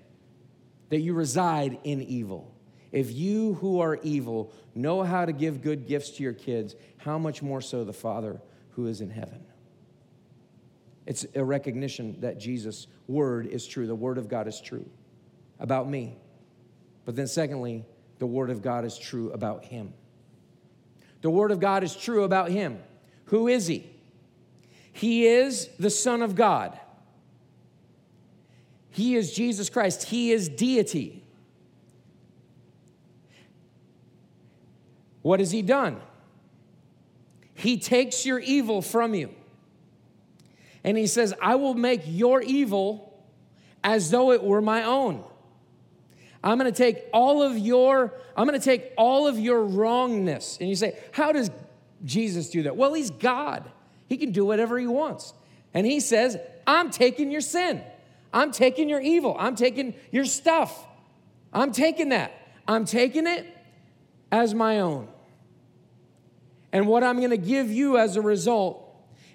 [0.88, 2.52] that you reside in evil.
[2.90, 7.18] If you who are evil know how to give good gifts to your kids, how
[7.18, 9.44] much more so the Father who is in heaven?
[11.06, 14.88] It's a recognition that Jesus' word is true, the word of God is true
[15.60, 16.16] about me.
[17.04, 17.84] But then, secondly,
[18.18, 19.92] the Word of God is true about him.
[21.24, 22.82] The Word of God is true about him.
[23.28, 23.90] Who is he?
[24.92, 26.78] He is the Son of God.
[28.90, 30.02] He is Jesus Christ.
[30.02, 31.24] He is deity.
[35.22, 35.98] What has he done?
[37.54, 39.34] He takes your evil from you.
[40.84, 43.24] And he says, I will make your evil
[43.82, 45.24] as though it were my own.
[46.44, 50.58] I'm going to take all of your I'm going to take all of your wrongness.
[50.60, 51.50] And you say, "How does
[52.04, 53.64] Jesus do that?" Well, he's God.
[54.06, 55.32] He can do whatever he wants.
[55.72, 56.36] And he says,
[56.66, 57.82] "I'm taking your sin.
[58.32, 59.34] I'm taking your evil.
[59.38, 60.86] I'm taking your stuff.
[61.52, 62.32] I'm taking that.
[62.68, 63.46] I'm taking it
[64.30, 65.08] as my own."
[66.72, 68.83] And what I'm going to give you as a result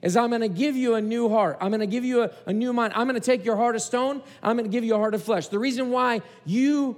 [0.01, 1.57] is I'm going to give you a new heart.
[1.59, 2.93] I'm going to give you a, a new mind.
[2.95, 4.21] I'm going to take your heart of stone.
[4.41, 5.47] I'm going to give you a heart of flesh.
[5.47, 6.95] The reason why you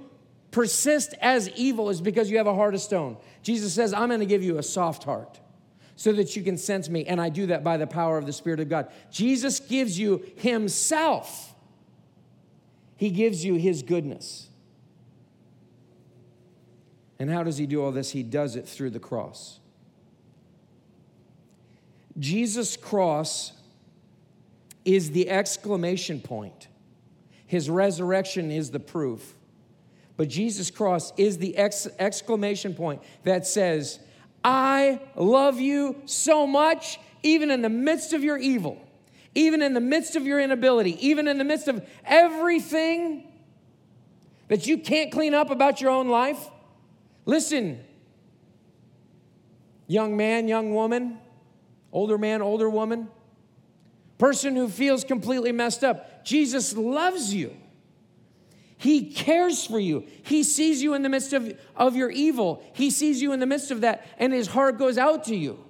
[0.50, 3.16] persist as evil is because you have a heart of stone.
[3.42, 5.40] Jesus says, I'm going to give you a soft heart
[5.96, 7.04] so that you can sense me.
[7.06, 8.90] And I do that by the power of the Spirit of God.
[9.10, 11.54] Jesus gives you Himself,
[12.96, 14.48] He gives you His goodness.
[17.18, 18.10] And how does He do all this?
[18.10, 19.60] He does it through the cross.
[22.18, 23.52] Jesus' cross
[24.84, 26.68] is the exclamation point.
[27.46, 29.34] His resurrection is the proof.
[30.16, 33.98] But Jesus' cross is the ex- exclamation point that says,
[34.44, 38.80] I love you so much, even in the midst of your evil,
[39.34, 43.26] even in the midst of your inability, even in the midst of everything
[44.48, 46.50] that you can't clean up about your own life.
[47.24, 47.82] Listen,
[49.86, 51.18] young man, young woman,
[51.92, 53.08] older man, older woman,
[54.18, 56.24] person who feels completely messed up.
[56.24, 57.56] Jesus loves you.
[58.78, 60.06] He cares for you.
[60.24, 62.64] He sees you in the midst of, of your evil.
[62.72, 65.62] He sees you in the midst of that, and his heart goes out to you.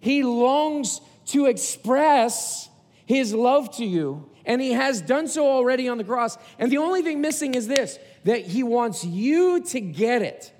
[0.00, 2.68] He longs to express
[3.04, 6.38] his love to you, and he has done so already on the cross.
[6.58, 10.50] And the only thing missing is this that he wants you to get it.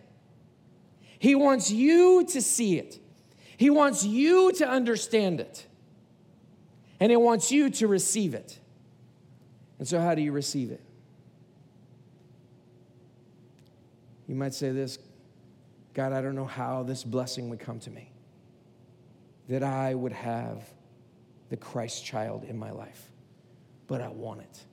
[1.19, 2.99] He wants you to see it.
[3.65, 5.67] He wants you to understand it.
[7.01, 8.59] And he wants you to receive it.
[9.79, 10.83] And so, how do you receive it?
[14.29, 14.99] You might say this
[15.95, 18.13] God, I don't know how this blessing would come to me,
[19.49, 20.63] that I would have
[21.49, 23.11] the Christ child in my life,
[23.87, 24.65] but I want it.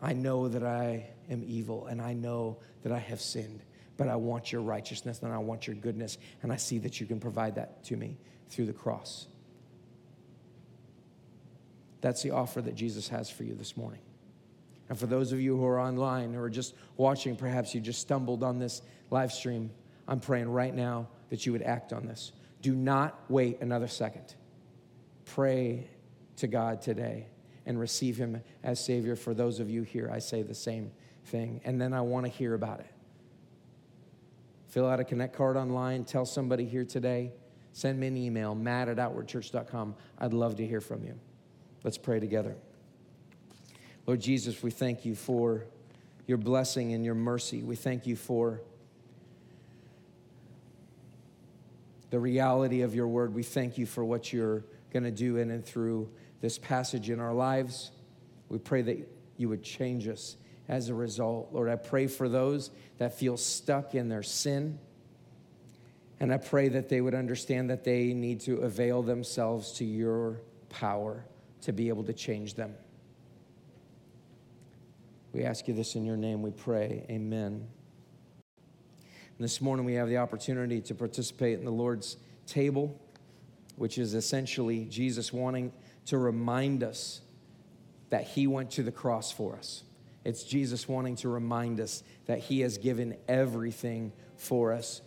[0.00, 3.64] I know that I am evil and I know that I have sinned,
[4.00, 7.06] but I want your righteousness and I want your goodness, and I see that you
[7.06, 8.16] can provide that to me
[8.48, 9.26] through the cross.
[12.00, 14.00] That's the offer that Jesus has for you this morning.
[14.88, 18.42] And for those of you who are online or just watching, perhaps you just stumbled
[18.42, 18.80] on this
[19.10, 19.70] live stream,
[20.08, 22.32] I'm praying right now that you would act on this.
[22.62, 24.34] Do not wait another second.
[25.26, 25.90] Pray
[26.36, 27.26] to God today
[27.66, 29.14] and receive Him as Savior.
[29.14, 30.90] For those of you here, I say the same
[31.26, 31.60] thing.
[31.66, 32.90] And then I want to hear about it.
[34.70, 37.32] Fill out a Connect card online, tell somebody here today,
[37.72, 39.96] send me an email, matt at outwardchurch.com.
[40.18, 41.18] I'd love to hear from you.
[41.82, 42.56] Let's pray together.
[44.06, 45.64] Lord Jesus, we thank you for
[46.26, 47.62] your blessing and your mercy.
[47.62, 48.60] We thank you for
[52.10, 53.34] the reality of your word.
[53.34, 56.10] We thank you for what you're going to do in and through
[56.40, 57.90] this passage in our lives.
[58.48, 60.36] We pray that you would change us
[60.70, 61.48] as a result.
[61.52, 64.78] Lord, I pray for those that feel stuck in their sin.
[66.20, 70.40] And I pray that they would understand that they need to avail themselves to your
[70.68, 71.24] power
[71.62, 72.74] to be able to change them.
[75.32, 77.04] We ask you this in your name, we pray.
[77.10, 77.66] Amen.
[78.44, 82.16] And this morning we have the opportunity to participate in the Lord's
[82.46, 82.96] table,
[83.74, 85.72] which is essentially Jesus wanting
[86.06, 87.22] to remind us
[88.10, 89.82] that He went to the cross for us.
[90.24, 95.00] It's Jesus wanting to remind us that He has given everything for us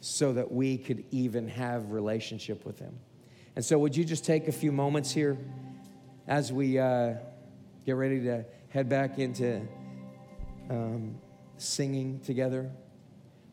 [0.00, 2.98] so that we could even have relationship with Him.
[3.56, 5.38] And so, would you just take a few moments here
[6.26, 7.14] as we uh,
[7.84, 9.66] get ready to head back into
[10.70, 11.16] um,
[11.58, 12.70] singing together,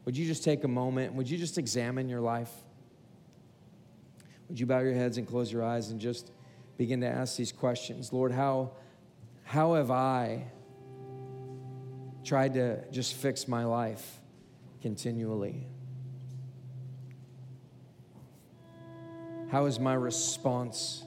[0.06, 1.14] would you just take a moment?
[1.14, 2.52] Would you just examine your life?
[4.50, 6.32] Would you bow your heads and close your eyes and just
[6.78, 8.12] begin to ask these questions?
[8.12, 8.72] Lord, how,
[9.44, 10.46] how have I
[12.24, 14.20] tried to just fix my life
[14.82, 15.68] continually?
[19.50, 21.04] How has my response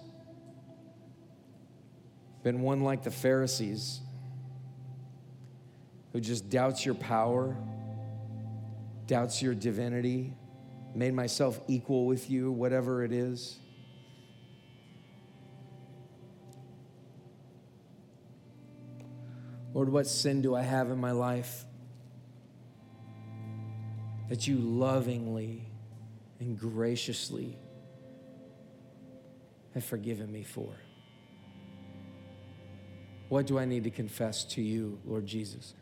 [2.42, 4.00] been one like the Pharisees
[6.12, 7.56] who just doubts your power,
[9.06, 10.32] doubts your divinity,
[10.94, 13.58] made myself equal with you, whatever it is.
[19.74, 21.64] Lord, what sin do I have in my life
[24.28, 25.66] that you lovingly
[26.38, 27.58] and graciously
[29.74, 30.72] have forgiven me for?
[33.28, 35.74] What do I need to confess to you, Lord Jesus?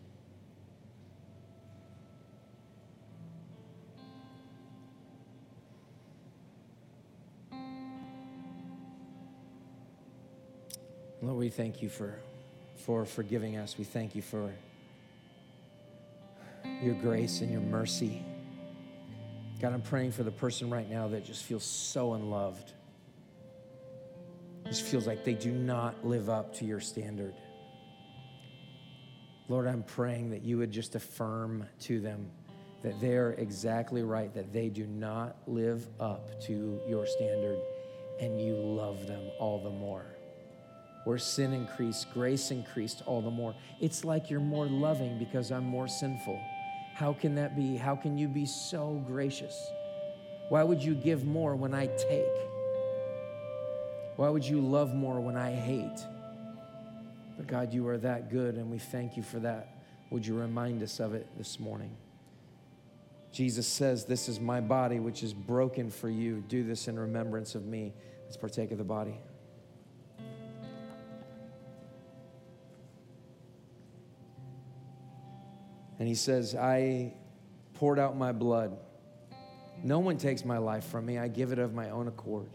[11.21, 12.19] Lord, we thank you for,
[12.85, 13.77] for forgiving us.
[13.79, 14.53] We thank you for
[16.83, 18.25] your grace and your mercy.
[19.61, 22.73] God, I'm praying for the person right now that just feels so unloved.
[24.67, 27.35] Just feels like they do not live up to your standard.
[29.49, 32.31] Lord, I'm praying that you would just affirm to them
[32.83, 37.59] that they're exactly right, that they do not live up to your standard,
[38.21, 40.12] and you love them all the more.
[41.05, 43.55] Where sin increased, grace increased all the more.
[43.81, 46.41] It's like you're more loving because I'm more sinful.
[46.95, 47.77] How can that be?
[47.77, 49.71] How can you be so gracious?
[50.49, 52.27] Why would you give more when I take?
[54.17, 56.07] Why would you love more when I hate?
[57.37, 59.83] But God, you are that good, and we thank you for that.
[60.11, 61.97] Would you remind us of it this morning?
[63.33, 66.45] Jesus says, This is my body, which is broken for you.
[66.49, 67.95] Do this in remembrance of me.
[68.25, 69.19] Let's partake of the body.
[76.03, 77.15] And he says, I
[77.75, 78.77] poured out my blood.
[79.85, 82.51] No one takes my life from me, I give it of my own accord.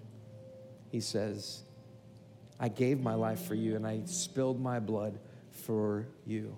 [0.91, 1.63] He says,
[2.59, 5.17] I gave my life for you and I spilled my blood
[5.49, 6.57] for you.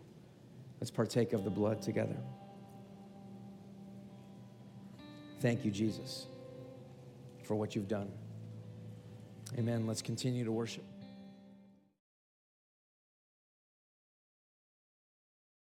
[0.82, 2.18] Let's partake of the blood together.
[5.42, 6.26] Thank you, Jesus,
[7.44, 8.12] for what you've done.
[9.60, 9.86] Amen.
[9.86, 10.86] Let's continue to worship.